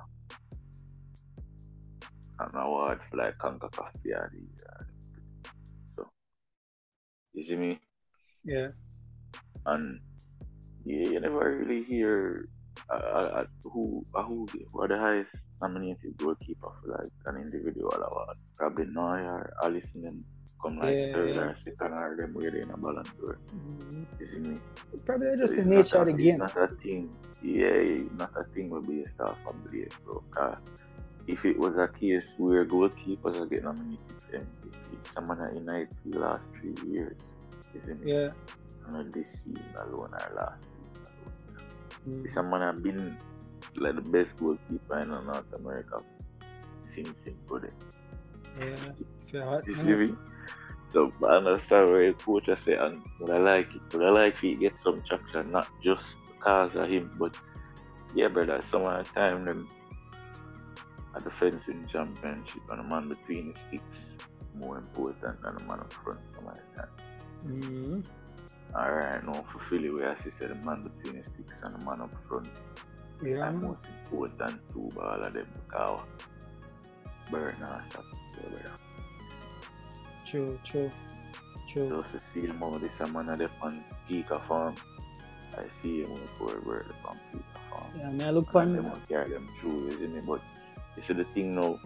an 2.39 2.55
award 2.55 2.99
for 3.09 3.17
like 3.17 3.37
CONCACAF 3.37 3.91
PRD. 4.05 4.47
So 5.97 6.07
you 7.33 7.45
see 7.45 7.55
me? 7.55 7.79
Yeah. 8.45 8.69
And 9.65 9.99
yeah, 10.85 11.09
you 11.09 11.19
never 11.19 11.57
really 11.57 11.83
hear 11.83 12.47
uh, 12.91 12.95
uh, 12.95 13.45
who 13.63 14.05
uh, 14.15 14.23
who 14.23 14.47
are 14.79 14.87
the 14.87 14.97
highest 14.97 15.29
nominated 15.61 16.17
goalkeeper 16.17 16.69
for 16.81 16.87
like 16.97 17.11
an 17.25 17.35
individual 17.41 17.91
award. 17.93 18.37
Probably 18.57 18.85
Neuer, 18.85 19.53
Alisson, 19.63 20.07
and 20.07 20.23
come 20.61 20.77
like 20.79 20.95
Yeah, 20.95 21.13
third 21.13 21.35
yeah. 21.35 21.41
or 21.41 21.57
second 21.63 21.93
or 21.93 22.15
them 22.17 22.33
really 22.35 22.61
in 22.61 22.69
a 22.71 22.77
Ballon 22.77 23.03
d'Or. 23.19 23.37
Mhm. 23.55 24.05
You 24.19 24.27
see 24.31 24.39
me? 24.49 24.59
Probably 25.05 25.37
just 25.37 25.53
the 25.55 25.61
It's 25.61 25.69
nature 25.69 25.97
of 26.01 26.05
the 26.07 26.13
game. 26.13 26.37
Not 26.39 26.57
a 26.57 26.67
thing. 26.81 27.09
Yeah, 27.41 28.03
not 28.17 28.31
a 28.35 28.43
thing 28.53 28.69
will 28.69 28.81
be 28.81 29.03
a 29.03 29.09
star 29.11 29.35
from 29.43 29.61
Blake, 29.69 29.93
bro. 30.03 30.23
'Cause 30.31 30.57
if 31.27 31.45
it 31.45 31.57
was 31.57 31.75
a 31.77 31.87
case 31.87 32.25
where 32.37 32.65
goalkeepers 32.65 33.39
are 33.39 33.45
getting 33.45 33.65
nominated 33.65 34.15
for 34.27 34.35
MVP, 34.35 34.97
someone 35.13 35.39
at 35.41 35.53
United 35.53 35.95
the 36.05 36.19
last 36.19 36.43
three 36.59 36.75
years, 36.89 37.15
isn't 37.75 38.03
me? 38.03 38.13
Yeah. 38.13 38.31
Not 38.91 39.11
this 39.13 39.27
season 39.45 39.63
alone 39.77 40.11
or 40.13 40.35
last. 40.35 40.63
Someone 42.33 42.61
have 42.61 42.81
been 42.81 43.17
like 43.75 43.95
the 43.95 44.01
best 44.01 44.29
goalkeeper 44.37 44.99
in 44.99 45.09
North 45.09 45.51
America 45.53 46.01
since 46.95 47.13
him 47.25 47.35
good. 47.47 47.71
Yeah. 48.59 48.75
If 49.33 49.67
You 49.67 49.75
see 49.75 49.83
me? 49.83 50.15
So 50.91 51.13
I 51.23 51.35
understand 51.35 51.91
where 51.91 52.11
the 52.11 52.17
coach 52.17 52.47
has 52.47 52.57
said 52.65 52.79
and 52.79 53.01
but 53.19 53.29
I 53.29 53.37
like 53.37 53.67
it. 53.75 53.81
But 53.91 54.03
I 54.03 54.09
like 54.09 54.39
he 54.39 54.55
get 54.55 54.73
some 54.83 55.03
traction, 55.07 55.51
not 55.51 55.67
just 55.83 56.03
because 56.27 56.75
of 56.75 56.89
him, 56.89 57.11
but 57.19 57.37
yeah, 58.15 58.27
brother, 58.27 58.63
some 58.71 58.83
of 58.85 59.05
the 59.05 59.11
time 59.13 59.45
them 59.45 59.69
a 61.15 61.21
defending 61.21 61.87
championship 61.91 62.61
and 62.71 62.79
the 62.79 62.83
man 62.83 63.09
between 63.09 63.53
the 63.53 63.59
sticks 63.67 63.83
more 64.55 64.77
important 64.77 65.41
than 65.43 65.57
a 65.57 65.59
man 65.61 65.79
up 65.79 65.93
front 65.93 66.19
some 66.33 66.47
of 66.47 66.55
the 66.55 66.81
time. 66.81 66.89
Mhm. 67.45 68.03
Alright, 68.75 69.23
Philly 69.69 69.89
we 69.89 70.03
as 70.03 70.17
you 70.23 70.31
said 70.39 70.51
the 70.51 70.55
man 70.55 70.83
between 70.83 71.21
the 71.21 71.29
sticks 71.33 71.53
and 71.63 71.73
the 71.73 71.79
man 71.79 72.01
up 72.01 72.11
front 72.27 72.47
Yeah, 73.23 73.47
and 73.47 73.61
most 73.61 73.79
important 74.05 74.61
two 74.73 74.89
ball 74.95 75.23
of 75.23 75.33
them 75.33 75.47
because 75.67 76.01
burn 77.31 77.55
or 77.61 77.83
something. 77.91 78.19
Brother. 78.35 78.71
True, 80.25 80.59
true, 80.63 80.91
true. 81.67 81.89
Just 81.89 82.11
to 82.13 82.21
see 82.33 82.47
him 82.47 82.61
out 82.61 82.81
this 82.81 83.11
man 83.11 83.29
of 83.29 83.39
them 83.39 83.49
on 83.61 83.83
peak 84.07 84.29
of 84.31 84.43
form. 84.45 84.75
I 85.57 85.63
see 85.81 86.03
him 86.03 86.13
with 86.13 86.29
poor 86.37 86.59
bird 86.61 86.85
on 87.05 87.17
of 87.33 87.41
form. 87.71 87.91
Yeah, 87.97 88.11
man, 88.11 88.27
I 88.27 88.31
look 88.31 88.53
And 88.53 88.75
them 88.75 88.91
will 88.91 89.01
carry 89.07 89.31
them 89.31 89.49
through, 89.59 89.87
isn't 89.87 90.15
it? 90.15 90.25
But 90.25 90.41
you 90.95 91.03
see 91.07 91.13
the 91.13 91.25
thing 91.33 91.55
now, 91.55 91.79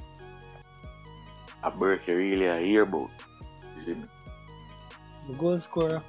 a 1.63 1.71
bird 1.71 2.01
you 2.07 2.15
really 2.15 2.45
a 2.45 2.59
hear 2.59 2.83
about. 2.83 3.09
Isn't 3.81 4.03
it? 4.03 4.09
The 5.27 5.33
goal 5.35 5.57
scorer. 5.59 6.03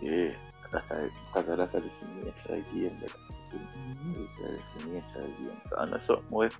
Yeah. 0.00 0.30
That's 0.72 0.90
a, 0.90 1.10
because 1.34 1.56
that's 1.58 1.74
a 1.74 1.80
different 1.80 2.24
nature 2.24 2.54
of 2.54 2.74
game, 2.74 2.98
Mhm. 3.54 4.24
it's 4.24 4.38
a 4.40 4.52
different 4.52 4.94
nature 4.94 5.24
of. 5.24 5.60
So, 5.70 5.76
and 5.78 5.94
with 6.30 6.58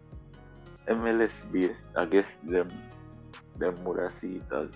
MLS 0.88 1.32
based, 1.52 1.74
I 1.96 2.04
guess 2.06 2.26
them 2.44 2.70
them 3.58 3.74
would 3.84 3.98
have 3.98 4.12
see 4.20 4.36
it 4.36 4.52
as 4.52 4.68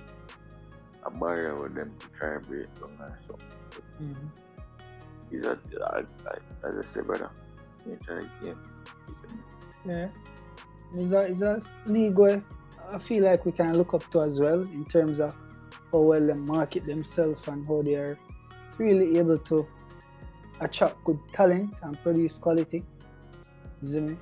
a 1.05 1.11
barrier 1.11 1.55
with 1.61 1.75
them 1.75 1.93
try 2.19 2.35
and 2.35 2.47
or 2.83 3.19
something. 3.27 3.47
Mhm. 4.01 4.31
is 5.33 5.47
that. 7.21 8.57
Yeah. 9.85 10.09
It's 10.95 11.13
a, 11.13 11.21
it's 11.21 11.41
a 11.41 11.63
league 11.87 12.19
I 12.93 12.99
feel 12.99 13.25
like 13.25 13.47
we 13.47 13.53
can 13.53 13.77
look 13.77 13.95
up 13.95 14.11
to 14.11 14.21
as 14.23 14.41
well 14.41 14.61
in 14.63 14.85
terms 14.87 15.21
of 15.21 15.35
how 15.93 16.01
well 16.01 16.27
they 16.27 16.35
market 16.35 16.85
themselves 16.87 17.47
and 17.47 17.65
how 17.67 17.83
they 17.83 17.95
are 17.95 18.19
really 18.81 19.19
able 19.19 19.39
to 19.39 19.67
attract 20.61 20.97
good 21.05 21.19
talent 21.33 21.75
and 21.83 22.01
produce 22.03 22.39
quality. 22.39 22.83
You? 23.83 24.19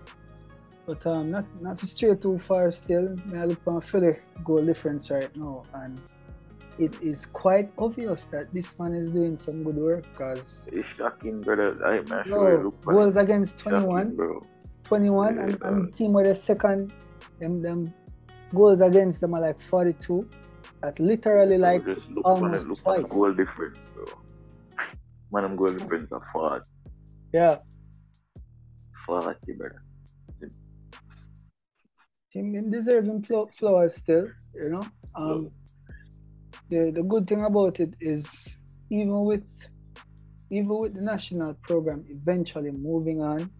But 0.87 1.07
um, 1.07 1.31
not 1.31 1.44
not 1.61 1.79
to 1.79 1.87
stray 1.87 2.14
too 2.16 2.38
far 2.38 2.71
still. 2.71 3.16
I 3.35 3.44
look 3.44 3.61
on 3.66 3.81
the 3.92 4.16
goal 4.44 4.64
difference 4.64 5.11
right 5.11 5.35
now, 5.37 5.62
and 5.75 6.01
it 6.79 6.94
is 7.03 7.27
quite 7.27 7.71
obvious 7.77 8.25
that 8.33 8.53
this 8.55 8.79
man 8.79 8.94
is 8.94 9.11
doing 9.11 9.37
some 9.37 9.62
good 9.64 9.77
work 9.77 10.05
because 10.12 10.68
It's 10.73 10.87
shocking, 10.97 11.40
brother. 11.42 11.77
I'm 11.85 12.05
not 12.07 12.27
no, 12.27 12.37
sure 12.37 12.71
goals 12.87 13.16
against 13.16 13.59
Shocking, 13.61 13.83
21. 13.83 14.16
bro. 14.16 14.42
21 14.85 15.38
and, 15.38 15.51
Yeah. 15.61 15.68
and 15.68 15.94
team 15.97 16.12
with 16.14 16.25
the 16.27 16.35
second 16.35 16.92
them 17.40 17.61
them 17.61 17.92
goals 18.55 18.81
against 18.81 19.21
them 19.21 19.35
are 19.35 19.42
like 19.42 19.61
42 19.61 20.27
that's 20.81 20.99
literally 20.99 21.59
like 21.59 21.85
just 21.85 22.09
look 22.09 22.25
almost 22.25 22.64
it, 22.64 22.68
look 22.71 22.79
on 22.87 23.03
the 23.03 23.09
twice. 23.09 23.12
goal 23.12 23.33
difference, 23.35 23.77
bro. 23.94 24.05
Man, 25.30 25.42
them 25.42 25.56
goal 25.56 25.72
difference 25.72 26.10
are 26.12 26.22
40, 26.32 26.64
yeah 27.32 27.56
40, 29.06 29.52
brother. 29.52 29.82
team 32.32 32.54
him 32.54 32.70
deserving 32.70 33.22
flo- 33.22 33.50
flowers 33.58 33.94
still 33.96 34.28
you 34.54 34.70
know? 34.70 34.86
Um 35.14 35.50
the 36.70 36.90
the 36.90 37.02
good 37.02 37.26
thing 37.26 37.44
about 37.44 37.80
it 37.80 37.94
is 38.00 38.26
even 38.90 39.24
with 39.24 39.46
even 40.50 40.78
with 40.78 40.94
the 40.94 41.02
national 41.02 41.54
program 41.62 42.04
eventually 42.08 42.70
moving 42.70 43.22
on 43.22 43.50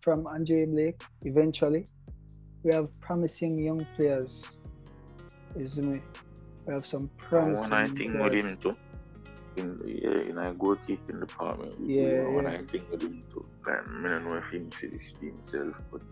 from 0.00 0.26
Andre 0.26 0.66
Blake 0.66 1.02
eventually 1.22 1.86
we 2.62 2.72
have 2.72 2.88
promising 3.00 3.56
young 3.58 3.86
players. 3.96 4.58
You 5.56 5.68
see 5.68 5.80
me 5.82 6.02
we 6.66 6.74
have 6.74 6.86
some 6.86 7.10
promising 7.16 7.70
one 7.70 7.72
I 7.72 7.86
think 7.86 8.12
players. 8.12 8.20
Him. 9.58 9.80
In 9.84 9.98
yeah, 10.02 10.10
uh, 10.10 10.30
in 10.30 10.38
a 10.38 10.54
goalkeeping 10.54 11.20
department. 11.20 11.74
Yeah, 11.80 12.22
yeah. 12.30 12.48
I 12.48 12.64
think 12.70 12.90
with 12.90 13.02
him 13.02 13.22
too. 13.32 13.44
Like, 13.66 13.76
I 13.80 14.02
don't 14.02 14.24
know 14.24 14.34
if 14.34 14.44
him 14.52 14.70
himself, 15.20 15.74
but 15.90 16.02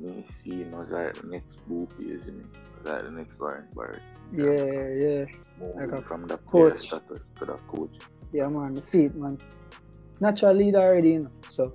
me 0.00 0.24
see 0.44 0.62
him 0.62 0.74
as 0.74 0.90
like 0.90 1.14
the 1.14 1.26
next 1.26 1.56
isn't 1.98 2.24
he? 2.26 2.60
As 2.80 2.86
like 2.90 3.04
the 3.04 3.10
next 3.10 3.40
Warren 3.40 3.66
Barrett. 3.74 4.02
yeah 4.32 4.44
yeah 4.46 5.24
Moving 5.58 5.90
Like 5.90 6.06
from 6.06 6.26
the 6.26 6.38
coach. 6.38 6.80
status 6.80 7.20
to 7.38 7.44
the 7.44 7.58
coach. 7.68 7.98
Yeah, 8.32 8.46
man, 8.48 8.80
see 8.80 9.04
it, 9.04 9.14
man. 9.14 9.38
Natural 10.20 10.54
leader 10.54 10.78
already, 10.78 11.10
you 11.10 11.18
know. 11.20 11.30
So, 11.48 11.72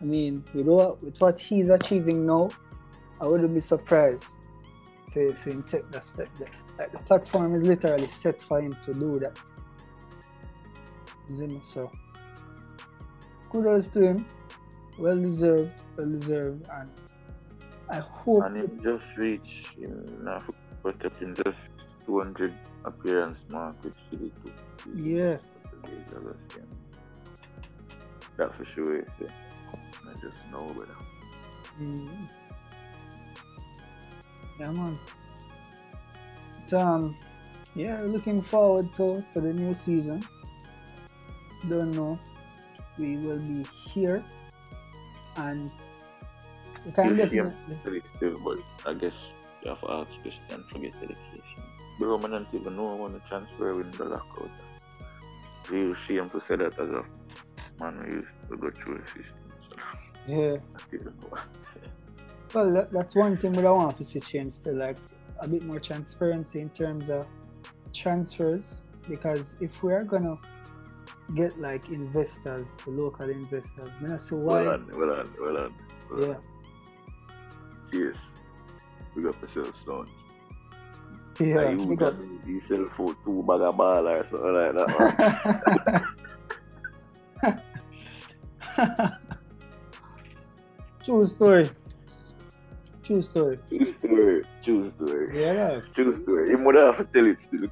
I 0.00 0.04
mean, 0.04 0.44
with 0.54 0.66
what, 0.66 1.02
with 1.02 1.20
what 1.20 1.38
he's 1.38 1.68
achieving 1.68 2.26
now, 2.26 2.50
I 3.20 3.26
wouldn't 3.26 3.54
be 3.54 3.60
surprised 3.60 4.24
if, 5.14 5.44
he 5.44 5.52
take 5.62 5.90
that 5.92 6.02
step 6.02 6.28
there. 6.38 6.48
Like, 6.78 6.92
the 6.92 6.98
platform 6.98 7.54
is 7.54 7.62
literally 7.62 8.08
set 8.08 8.42
for 8.42 8.60
him 8.60 8.76
to 8.86 8.94
do 8.94 9.18
that. 9.20 9.38
Me? 11.40 11.60
So, 11.62 11.90
kudos 13.50 13.88
to 13.88 14.00
him. 14.00 14.26
Well 14.98 15.18
deserved, 15.20 15.72
well 15.96 16.10
deserved. 16.10 16.66
And 16.72 16.90
I 17.90 17.98
hope 17.98 18.44
And 18.44 18.56
it 18.56 18.82
just 18.82 19.04
reached 19.16 19.68
him 19.78 20.20
now 20.22 20.42
protect 20.82 21.18
him 21.20 21.34
just 21.34 21.56
200 22.06 22.52
appearance 22.84 23.38
mark 23.48 23.76
which 23.84 23.94
he 24.10 24.16
did 24.16 24.32
too. 24.42 24.52
yeah. 24.96 25.36
That 28.36 28.56
for 28.56 28.64
sure 28.74 28.96
is 28.98 29.08
it. 29.20 29.30
I 30.04 30.12
just 30.20 30.36
know 30.50 30.74
better. 30.78 30.96
Mm. 31.80 32.28
Yeah, 34.58 34.70
man. 34.70 34.98
But, 36.70 36.80
um, 36.80 37.16
yeah, 37.74 38.00
looking 38.02 38.42
forward 38.42 38.92
to, 38.94 39.24
to 39.34 39.40
the 39.40 39.52
new 39.52 39.74
season. 39.74 40.22
Don't 41.68 41.92
know. 41.92 42.18
We 42.98 43.16
will 43.16 43.38
be 43.38 43.64
here, 43.92 44.22
and 45.36 45.70
we 46.84 46.92
can 46.92 47.16
definitely. 47.16 48.02
But 48.20 48.58
I 48.86 48.94
guess 48.94 49.14
you 49.62 49.70
have 49.70 49.80
to 49.80 49.90
ask 49.90 50.10
Christian 50.22 50.64
to 50.72 50.78
get 50.78 50.94
education. 50.96 51.62
Bro, 51.98 52.18
man, 52.18 52.30
don't 52.32 52.48
even 52.52 52.76
know 52.76 52.96
when 52.96 53.12
the 53.12 53.20
transfer 53.28 53.80
in 53.80 53.90
the 53.92 54.04
lockout. 54.04 54.50
Real 55.70 55.94
shame 56.06 56.28
to 56.30 56.40
say 56.48 56.56
that 56.56 56.78
as 56.78 56.88
a 56.88 57.04
man 57.78 57.96
who 58.04 58.12
used 58.14 58.26
to 58.50 58.56
go 58.56 58.70
through 58.70 58.98
the 58.98 59.06
system. 59.06 59.34
So, 59.70 59.76
Yeah. 60.26 60.36
I 60.36 60.78
don't 60.90 61.00
even 61.00 61.14
know. 61.20 61.38
Well, 62.54 62.72
that, 62.74 62.92
that's 62.92 63.14
one 63.14 63.36
thing 63.36 63.52
we 63.52 63.62
don't 63.62 63.78
want 63.78 63.96
to 63.98 64.04
see 64.04 64.20
change 64.20 64.58
to 64.64 64.72
like 64.72 64.98
a 65.38 65.48
bit 65.48 65.62
more 65.62 65.80
transparency 65.80 66.60
in 66.60 66.68
terms 66.70 67.08
of 67.08 67.26
transfers 67.94 68.82
because 69.08 69.56
if 69.60 69.82
we 69.82 69.92
are 69.92 70.04
gonna 70.04 70.38
get 71.34 71.60
like 71.60 71.88
investors, 71.90 72.76
the 72.84 72.90
local 72.90 73.28
investors, 73.28 73.90
I 74.08 74.16
see 74.16 74.34
why. 74.34 74.62
Well 74.62 74.74
on, 74.74 74.86
well 74.98 75.10
on, 75.10 75.34
well 75.40 75.56
on. 75.58 75.74
Well 76.10 76.28
yeah. 76.28 76.36
Cheers. 77.90 78.16
We 79.14 79.22
got 79.22 79.40
yourself 79.42 79.78
stones. 79.78 80.10
yeah. 81.40 81.54
Like, 81.56 81.80
you 81.80 81.96
got 81.96 82.14
you 82.46 82.60
sell 82.68 82.88
for 82.96 83.14
two 83.24 83.42
bag 83.46 83.60
of 83.60 83.76
ball 83.76 84.08
or 84.08 84.26
something 84.30 84.54
like 84.54 84.74
that. 87.42 89.18
True 91.04 91.26
story. 91.26 91.68
True 93.02 93.20
story. 93.20 93.58
True 93.68 93.94
story. 93.98 94.44
True 94.62 94.92
story. 94.96 95.42
Yeah, 95.42 95.52
no. 95.54 95.82
True 95.94 96.22
story. 96.22 96.50
He 96.50 96.54
would 96.54 96.76
have 96.76 96.98
to 96.98 97.04
tell 97.12 97.26
it 97.26 97.38
still 97.48 97.64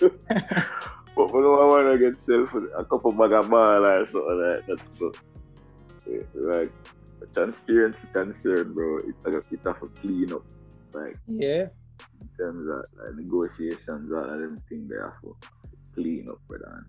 in. 0.00 0.72
but 1.26 1.34
we 1.34 1.42
don't 1.42 1.68
want 1.68 1.86
to 1.92 1.98
get 1.98 2.50
for 2.50 2.66
a 2.74 2.84
couple 2.84 3.12
bag 3.12 3.32
of 3.32 3.50
ball 3.50 3.84
or 3.84 4.06
something 4.06 4.40
like 4.40 4.66
that. 4.66 4.80
So, 4.98 5.12
eh, 6.10 6.22
like, 6.34 6.72
transparency 7.34 7.98
concern, 8.12 8.72
bro. 8.72 8.98
It's 8.98 9.18
like 9.24 9.44
it 9.50 9.60
have 9.64 9.80
to 9.80 9.88
clean 10.00 10.32
up. 10.32 10.44
Like, 10.92 11.16
yeah, 11.26 11.66
in 12.20 12.28
terms 12.38 12.68
of 12.68 12.84
like, 12.98 13.14
negotiations, 13.16 14.12
all 14.12 14.24
of 14.24 14.38
them 14.38 14.60
things 14.68 14.88
they 14.88 14.96
have 14.96 15.20
to 15.22 15.36
clean 15.94 16.28
up, 16.28 16.38
brother. 16.48 16.72
And 16.76 16.86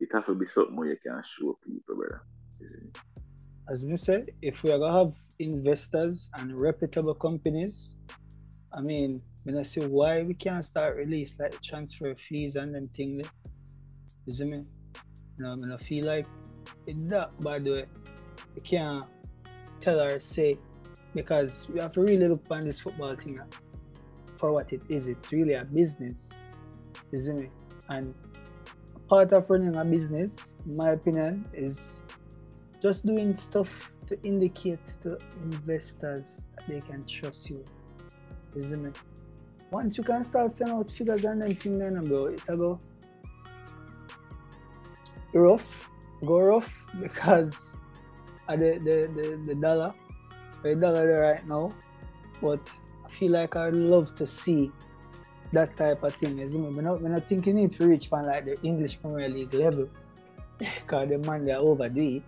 it 0.00 0.08
has 0.12 0.24
to 0.26 0.34
be 0.34 0.46
something 0.54 0.76
where 0.76 0.88
you 0.88 0.96
can 1.04 1.22
show 1.24 1.58
people, 1.64 1.96
brother. 1.96 2.22
As 3.68 3.84
we 3.84 3.96
said, 3.96 4.30
if 4.40 4.62
we 4.62 4.72
are 4.72 4.78
gonna 4.78 4.98
have 4.98 5.12
investors 5.38 6.30
and 6.38 6.58
reputable 6.58 7.14
companies, 7.14 7.96
I 8.72 8.80
mean, 8.80 9.20
when 9.44 9.58
I 9.58 9.62
say 9.62 9.86
why 9.86 10.22
we 10.22 10.34
can't 10.34 10.64
start 10.64 10.96
release 10.96 11.36
like 11.38 11.60
transfer 11.62 12.14
fees 12.14 12.56
and 12.56 12.74
them 12.74 12.88
thing 12.96 13.16
there. 13.16 13.30
You 14.26 14.32
see 14.32 14.44
me? 14.44 14.64
You 15.38 15.44
know, 15.44 15.52
I 15.52 15.54
mean, 15.56 15.72
I 15.72 15.76
feel 15.76 16.06
like 16.06 16.26
it 16.86 17.10
that 17.10 17.40
by 17.42 17.58
the 17.58 17.70
way, 17.72 17.86
we 18.54 18.60
can't 18.60 19.04
tell 19.80 20.00
or 20.00 20.20
say 20.20 20.58
because 21.14 21.66
we 21.72 21.80
have 21.80 21.92
to 21.92 22.00
really 22.00 22.28
look 22.28 22.44
on 22.50 22.64
this 22.64 22.80
football 22.80 23.16
thing 23.16 23.40
uh, 23.40 23.44
for 24.36 24.52
what 24.52 24.72
it 24.72 24.82
is. 24.88 25.08
It's 25.08 25.32
really 25.32 25.54
a 25.54 25.64
business. 25.64 26.30
You 27.10 27.18
see 27.18 27.32
me? 27.32 27.48
And 27.88 28.14
part 29.08 29.32
of 29.32 29.50
running 29.50 29.76
a 29.76 29.84
business, 29.84 30.54
in 30.64 30.76
my 30.76 30.90
opinion, 30.90 31.44
is 31.52 32.00
just 32.80 33.04
doing 33.04 33.36
stuff 33.36 33.68
to 34.06 34.20
indicate 34.22 34.80
to 35.02 35.18
investors 35.44 36.44
that 36.56 36.68
they 36.68 36.80
can 36.80 37.04
trust 37.06 37.50
you. 37.50 37.64
See 38.54 38.76
me? 38.76 38.90
Once 39.72 39.96
you 39.96 40.04
can 40.04 40.22
start 40.22 40.52
sending 40.52 40.76
out 40.76 40.92
figures 40.92 41.24
and 41.24 41.40
then 41.40 41.56
thing 41.56 41.78
then 41.78 42.04
bro, 42.04 42.26
it'll 42.26 42.56
go 42.58 42.80
rough. 45.32 45.88
Go 46.24 46.40
rough 46.40 46.84
because 47.00 47.74
of 48.48 48.60
the, 48.60 48.72
the, 48.84 49.10
the, 49.16 49.42
the 49.46 49.54
dollar. 49.54 49.94
The 50.62 50.76
dollar 50.76 51.06
there 51.06 51.20
right 51.22 51.48
now. 51.48 51.74
But 52.42 52.60
I 53.04 53.08
feel 53.08 53.32
like 53.32 53.56
I'd 53.56 53.72
love 53.72 54.14
to 54.16 54.26
see 54.26 54.70
that 55.52 55.74
type 55.78 56.02
of 56.02 56.14
thing. 56.16 56.38
You 56.38 56.50
see 56.50 56.58
me? 56.58 56.68
When 56.68 56.86
I, 56.86 56.92
when 56.92 57.14
I 57.14 57.20
think 57.20 57.46
you 57.46 57.54
need 57.54 57.72
to 57.78 57.88
reach 57.88 58.08
from 58.08 58.26
like 58.26 58.44
the 58.44 58.60
English 58.62 59.00
Premier 59.00 59.28
League 59.30 59.54
level. 59.54 59.88
Because 60.58 61.08
the 61.08 61.18
man 61.18 61.46
they 61.46 61.54
overdo 61.54 62.00
it. 62.18 62.22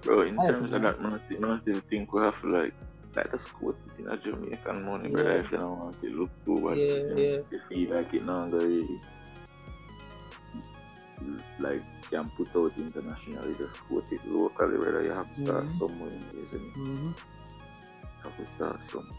Bro, 0.00 0.22
in 0.22 0.38
I 0.38 0.46
terms 0.46 0.72
of 0.72 0.80
that, 0.82 1.00
man, 1.02 1.12
I 1.12 1.28
think- 1.28 1.40
man, 1.40 1.50
I 1.50 1.60
still 1.60 1.82
think 1.90 2.12
we 2.14 2.22
have 2.22 2.40
to 2.40 2.46
like, 2.48 2.74
like 3.16 3.30
quote 3.54 3.76
it 3.86 4.00
in 4.00 4.08
a 4.08 4.16
Jamaican 4.16 4.84
money, 4.84 5.08
brother, 5.08 5.34
Yeah. 5.34 5.40
if 5.44 5.52
you 5.52 5.58
don't 5.58 5.78
want 5.78 6.00
to 6.02 6.08
look 6.10 6.30
too 6.44 6.56
bad. 6.60 6.78
Yeah, 6.78 6.86
you 6.86 7.08
know, 7.08 7.16
yeah. 7.20 7.38
You 7.50 7.60
feel 7.68 7.96
like 7.96 8.14
it 8.14 8.24
now 8.24 8.46
really, 8.46 9.00
like, 11.58 11.82
can 12.10 12.30
put 12.36 12.48
out 12.56 12.72
internationally, 12.78 13.54
just 13.58 13.80
quote 13.86 14.04
it 14.10 14.20
locally, 14.26 14.76
brother, 14.78 15.02
you 15.02 15.10
have 15.12 15.34
to 15.36 15.44
start 15.46 15.64
Mhm. 15.64 15.78
somewhere, 15.78 16.12
isn't 16.12 16.54
it? 16.54 16.74
Mm-hmm. 16.74 17.06
You 17.08 18.22
have 18.22 18.36
to 18.36 18.46
start 18.56 18.80
some. 18.90 19.10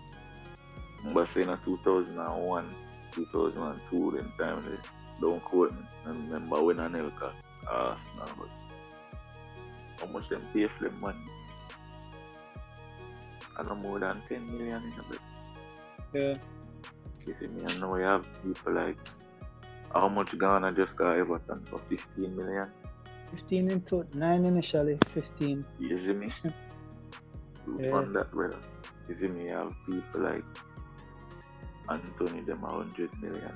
But 1.14 1.30
saying 1.30 1.50
in 1.50 1.58
2001, 1.66 2.76
2002, 3.12 4.12
then 4.12 4.32
time, 4.38 4.64
they 4.64 4.78
don't 5.20 5.44
quote 5.44 5.72
me. 5.74 5.86
I 6.06 6.10
remember 6.10 6.64
when 6.64 6.78
Anelka 6.78 7.32
asked 7.70 8.16
now, 8.18 8.26
but 8.38 8.50
how 10.00 10.08
much 10.14 10.30
them 10.30 10.42
pay 10.54 10.68
for 10.68 10.84
them 10.86 11.00
money? 11.02 11.20
I 13.58 13.64
know 13.64 13.76
more 13.76 14.00
than 14.00 14.22
10 14.28 14.52
million 14.58 14.84
in 14.84 14.94
a 15.00 15.04
bit. 15.10 15.20
Yeah. 16.14 16.36
You 17.26 17.36
see 17.40 17.48
me, 17.48 17.64
I 17.68 17.78
know 17.80 17.96
you 17.96 18.04
have 18.04 18.26
people 18.44 18.74
like, 18.74 18.98
how 19.94 20.08
much 20.10 20.38
Ghana 20.38 20.72
just 20.74 20.96
got 20.96 21.18
Everton 21.18 21.66
for 21.70 21.80
15 21.90 22.36
million? 22.36 22.68
15 23.32 23.72
into 23.72 24.06
9 24.14 24.46
initially, 24.46 24.98
15. 25.14 25.66
You 25.80 26.00
see 26.06 26.14
me? 26.14 26.34
You 27.68 27.80
Yeah. 27.80 27.92
fund 27.92 28.16
that, 28.16 28.32
brother. 28.32 28.58
You 29.08 29.16
see 29.20 29.28
me, 29.28 29.46
you 29.50 29.54
have 29.56 29.74
people 29.86 30.22
like 30.22 30.44
Antony, 31.90 32.42
them 32.42 32.64
a 32.64 32.72
100 32.78 33.22
million. 33.22 33.52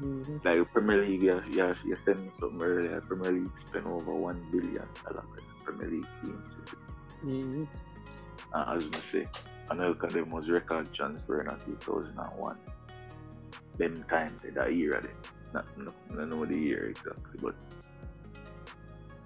Mm-hmm. 0.00 0.36
Like 0.44 0.72
Premier 0.72 1.02
League, 1.04 1.22
you, 1.22 1.42
you, 1.50 1.74
you 1.84 1.96
send 2.04 2.20
me 2.24 2.30
something 2.40 2.60
earlier. 2.62 3.00
Premier 3.02 3.32
League 3.32 3.50
spent 3.68 3.86
over 3.86 4.12
$1 4.12 4.50
billion 4.52 4.82
on 5.06 5.26
Premier 5.64 5.90
League 5.90 6.06
teams. 6.22 6.54
Mm-hmm. 7.24 7.64
And 8.54 8.82
as 8.82 8.88
I 8.88 9.12
say, 9.12 9.26
Anelka 9.70 10.10
them 10.10 10.30
was 10.30 10.48
record 10.48 10.92
transfer 10.94 11.40
in 11.40 11.48
2001. 11.80 12.56
Them 13.76 14.04
time, 14.08 14.38
that 14.54 14.74
year, 14.74 15.00
they, 15.02 15.10
not, 15.52 15.66
I 16.10 16.14
don't 16.14 16.30
know 16.30 16.44
the 16.44 16.56
year 16.56 16.86
exactly, 16.86 17.40
but 17.42 17.54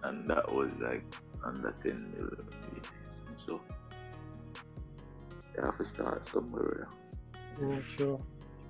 and 0.05 0.27
that 0.29 0.51
was 0.51 0.71
like 0.81 1.05
under 1.45 1.75
10 1.83 2.13
million. 2.17 2.49
So, 3.47 3.61
you 5.57 5.63
have 5.63 5.77
to 5.77 5.87
start 5.87 6.27
somewhere. 6.29 6.89
Yeah, 7.61 7.81
sure. 7.87 8.21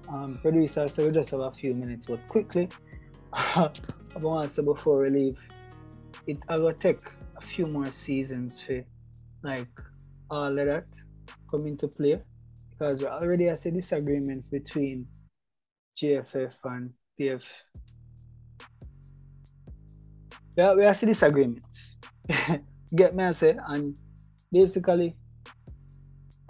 Um, 0.09 0.39
producer, 0.41 0.89
so 0.89 1.07
we 1.07 1.13
just 1.13 1.31
have 1.31 1.41
a 1.41 1.53
few 1.53 1.75
minutes, 1.75 2.07
but 2.07 2.27
quickly, 2.29 2.69
I 3.33 3.71
want 4.17 4.49
to 4.49 4.55
say 4.55 4.63
before 4.63 5.03
we 5.03 5.11
leave, 5.11 5.39
it 6.27 6.39
I 6.49 6.57
will 6.57 6.73
take 6.73 7.01
a 7.37 7.41
few 7.41 7.67
more 7.67 7.93
seasons 7.93 8.61
for 8.61 8.83
like 9.43 9.69
Uh, 10.31 10.35
all 10.35 10.59
of 10.59 10.67
that 10.67 10.87
come 11.51 11.67
into 11.67 11.89
play 11.89 12.21
because 12.71 13.01
we 13.01 13.07
already 13.07 13.47
have 13.47 13.59
say 13.59 13.71
disagreements 13.71 14.47
between 14.47 15.07
JFF 16.01 16.53
and 16.65 16.93
PF. 17.19 17.43
Yeah, 20.57 20.75
we 20.75 20.85
have 20.85 20.99
disagreements. 21.01 21.97
Get 22.95 23.15
me 23.15 23.25
I 23.25 23.33
say, 23.33 23.57
and 23.69 23.97
basically, 24.53 25.17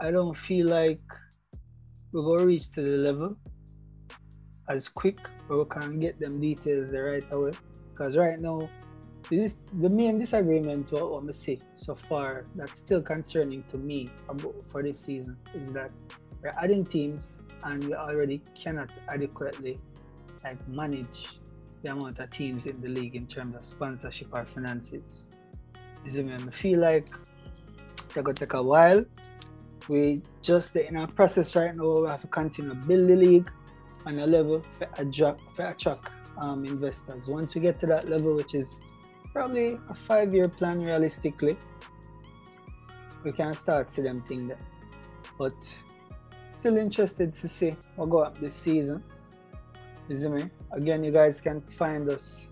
I 0.00 0.10
don't 0.10 0.36
feel 0.36 0.68
like 0.68 1.00
we're 2.12 2.22
gonna 2.22 2.46
reach 2.46 2.70
to 2.72 2.82
the 2.82 2.98
level 2.98 3.36
as 4.68 4.88
quick 4.88 5.18
or 5.48 5.58
we 5.58 5.64
can 5.64 5.98
get 5.98 6.20
them 6.20 6.40
details 6.40 6.90
the 6.90 7.02
right 7.02 7.24
away. 7.32 7.52
Because 7.90 8.16
right 8.16 8.38
now, 8.38 8.68
this 9.36 9.58
the 9.80 9.88
main 9.88 10.18
disagreement 10.18 10.90
what 10.90 11.10
what 11.10 11.24
me 11.24 11.32
see 11.32 11.58
so 11.74 11.94
far 12.08 12.46
that's 12.54 12.78
still 12.78 13.02
concerning 13.02 13.62
to 13.70 13.76
me 13.76 14.10
for 14.70 14.82
this 14.82 14.98
season 14.98 15.36
is 15.54 15.70
that 15.70 15.90
we're 16.42 16.54
adding 16.62 16.84
teams 16.84 17.40
and 17.64 17.84
we 17.84 17.94
already 17.94 18.40
cannot 18.54 18.88
adequately 19.08 19.78
like 20.44 20.68
manage 20.68 21.38
the 21.82 21.90
amount 21.90 22.18
of 22.18 22.30
teams 22.30 22.66
in 22.66 22.80
the 22.80 22.88
league 22.88 23.14
in 23.14 23.26
terms 23.26 23.54
of 23.56 23.64
sponsorship 23.64 24.28
or 24.32 24.44
finances. 24.46 25.26
See 26.06 26.22
me? 26.22 26.34
I 26.34 26.38
feel 26.50 26.78
like 26.80 27.08
It's 27.46 28.14
to 28.14 28.32
take 28.32 28.54
a 28.54 28.62
while. 28.62 29.04
We 29.88 30.22
just 30.42 30.74
in 30.76 30.96
our 30.96 31.06
process 31.06 31.54
right 31.56 31.74
now. 31.74 32.00
We 32.00 32.08
have 32.08 32.20
to 32.22 32.26
continue 32.28 32.70
to 32.70 32.76
build 32.76 33.08
the 33.08 33.16
league 33.16 33.50
on 34.06 34.18
a 34.18 34.26
level 34.26 34.62
for 34.78 34.88
attract, 34.96 35.40
for 35.54 35.64
attract 35.64 36.08
um, 36.38 36.64
investors. 36.64 37.28
Once 37.28 37.54
we 37.54 37.60
get 37.60 37.80
to 37.80 37.86
that 37.86 38.08
level, 38.08 38.34
which 38.34 38.54
is 38.54 38.80
probably 39.38 39.79
a 39.88 39.94
five-year 39.94 40.48
plan 40.48 40.83
realistically, 40.83 41.57
we 43.22 43.31
can 43.31 43.55
start 43.55 43.92
see 43.92 44.03
them 44.03 44.20
thing 44.22 44.48
there. 44.48 44.59
But 45.38 45.55
still 46.51 46.77
interested 46.77 47.33
to 47.40 47.46
see 47.46 47.77
what 47.94 48.11
go 48.11 48.18
up 48.18 48.37
this 48.40 48.57
season. 48.57 49.05
You 50.09 50.16
see 50.16 50.29
me? 50.29 50.51
Again, 50.72 51.05
you 51.05 51.12
guys 51.12 51.40
can 51.40 51.61
find 51.61 52.09
us 52.09 52.48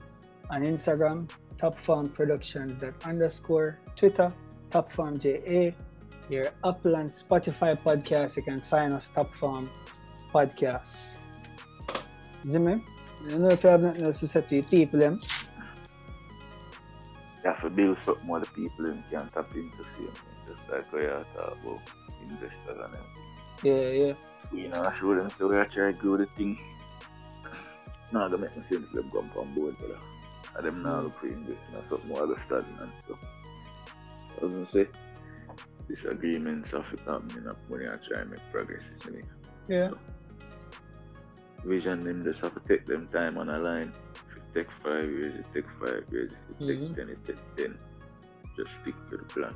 on 0.48 0.62
Instagram, 0.62 1.28
Top 1.58 1.76
Farm 1.76 2.08
Productions 2.08 2.80
that 2.80 2.94
underscore 3.04 3.80
Twitter, 3.96 4.32
Top 4.70 4.88
Farm 4.92 5.18
JA. 5.18 5.72
Your 6.28 6.46
Upland 6.62 7.10
Spotify 7.10 7.76
podcast, 7.76 8.36
you 8.36 8.44
can 8.44 8.60
find 8.60 8.92
us 8.92 9.08
Top 9.08 9.34
Farm 9.34 9.68
Podcast. 10.32 11.14
You 12.44 12.50
see 12.50 12.58
me? 12.58 12.74
I 13.24 13.30
don't 13.30 13.42
know 13.42 13.48
if 13.48 13.64
you 13.64 13.70
have 13.70 13.80
nothing 13.80 14.04
else 14.04 14.20
to 14.20 14.28
say 14.28 14.42
to 14.42 14.54
your 14.54 14.64
people, 14.64 15.00
them. 15.00 15.18
You 17.46 17.52
have 17.52 17.62
to 17.62 17.70
build 17.70 17.96
something 18.04 18.40
the 18.40 18.46
people 18.56 18.86
them 18.86 19.04
can 19.08 19.28
tap 19.28 19.54
into 19.54 19.76
same 19.96 20.08
thing. 20.08 20.36
Just 20.48 20.68
like 20.68 20.92
we 20.92 21.02
are 21.02 21.24
talking 21.36 21.60
about 21.62 21.80
investors 22.20 22.50
and 22.66 22.92
them. 22.92 23.04
Yeah, 23.62 23.90
yeah. 23.90 24.14
We 24.50 24.66
know 24.66 24.92
show 24.98 25.14
them 25.14 25.30
so 25.30 25.46
we 25.46 25.56
are 25.56 25.64
trying 25.66 25.94
to 25.94 26.00
grow 26.00 26.16
the 26.16 26.26
thing. 26.36 26.58
Not 28.10 28.32
gonna 28.32 28.42
make 28.42 28.56
me 28.56 28.64
sense 28.68 28.90
them 28.92 29.12
come 29.12 29.30
on 29.38 29.54
board, 29.54 29.78
brother. 29.78 29.94
Uh, 29.94 30.58
and 30.58 30.66
them 30.66 30.82
now 30.82 31.02
look 31.02 31.20
for 31.20 31.28
investing 31.28 31.76
or 31.76 31.84
something 31.88 32.08
they're 32.08 32.46
studying 32.46 32.78
and 32.80 32.90
stuff. 33.04 33.18
I 34.40 34.44
was 34.44 34.52
gonna 34.52 34.66
say 34.66 34.88
disagreements 35.88 36.72
of 36.72 36.84
it 36.92 36.98
happening 37.06 37.46
up 37.46 37.58
when 37.68 37.82
you 37.82 37.86
are 37.86 38.00
trying 38.08 38.24
to 38.24 38.30
make 38.32 38.40
progress, 38.50 38.82
isn't 38.98 39.18
it? 39.18 39.24
Yeah. 39.68 39.90
vision 41.64 42.02
them 42.02 42.24
just 42.24 42.40
have 42.40 42.54
to 42.54 42.60
take 42.68 42.86
them 42.86 43.06
time 43.12 43.38
on 43.38 43.50
a 43.50 43.58
line. 43.60 43.92
If 44.56 44.62
it 44.62 44.68
take 44.68 44.82
five 44.82 45.10
years, 45.10 45.34
it 45.38 45.46
take 45.52 45.68
five 45.80 46.04
years. 46.10 46.32
If 46.32 46.60
it 46.60 46.64
Mhm. 46.64 46.88
take 46.88 46.96
ten, 46.96 47.08
it 47.10 47.18
take 47.26 47.56
ten. 47.56 47.78
Just 48.56 48.70
stick 48.80 48.94
to 49.10 49.16
the 49.18 49.24
plan. 49.24 49.54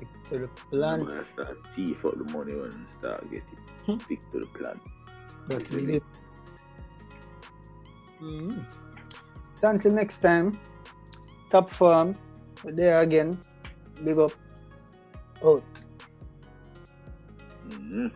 It? 0.00 0.08
To 0.28 0.38
the 0.38 0.40
You 0.44 0.48
plan. 0.70 1.04
gotta 1.04 1.24
start 1.32 1.58
thief 1.74 2.04
out 2.04 2.18
the 2.18 2.24
money 2.36 2.52
when 2.54 2.72
you 2.72 2.86
start 2.98 3.30
get 3.30 3.42
Hmm. 3.86 3.98
Stick 3.98 4.20
to 4.32 4.40
the 4.40 4.46
plan. 4.58 4.80
That 5.48 5.62
is 5.72 5.88
it. 5.88 6.02
Mhm. 8.20 8.64
So 9.60 9.68
Until 9.68 9.92
next 9.92 10.18
time, 10.18 10.58
top 11.50 11.70
form. 11.70 12.14
We're 12.64 12.72
there 12.72 13.00
again. 13.00 13.38
Big 14.04 14.18
up. 14.18 14.32
Out. 15.44 15.64
Mm-hmm. 17.68 18.08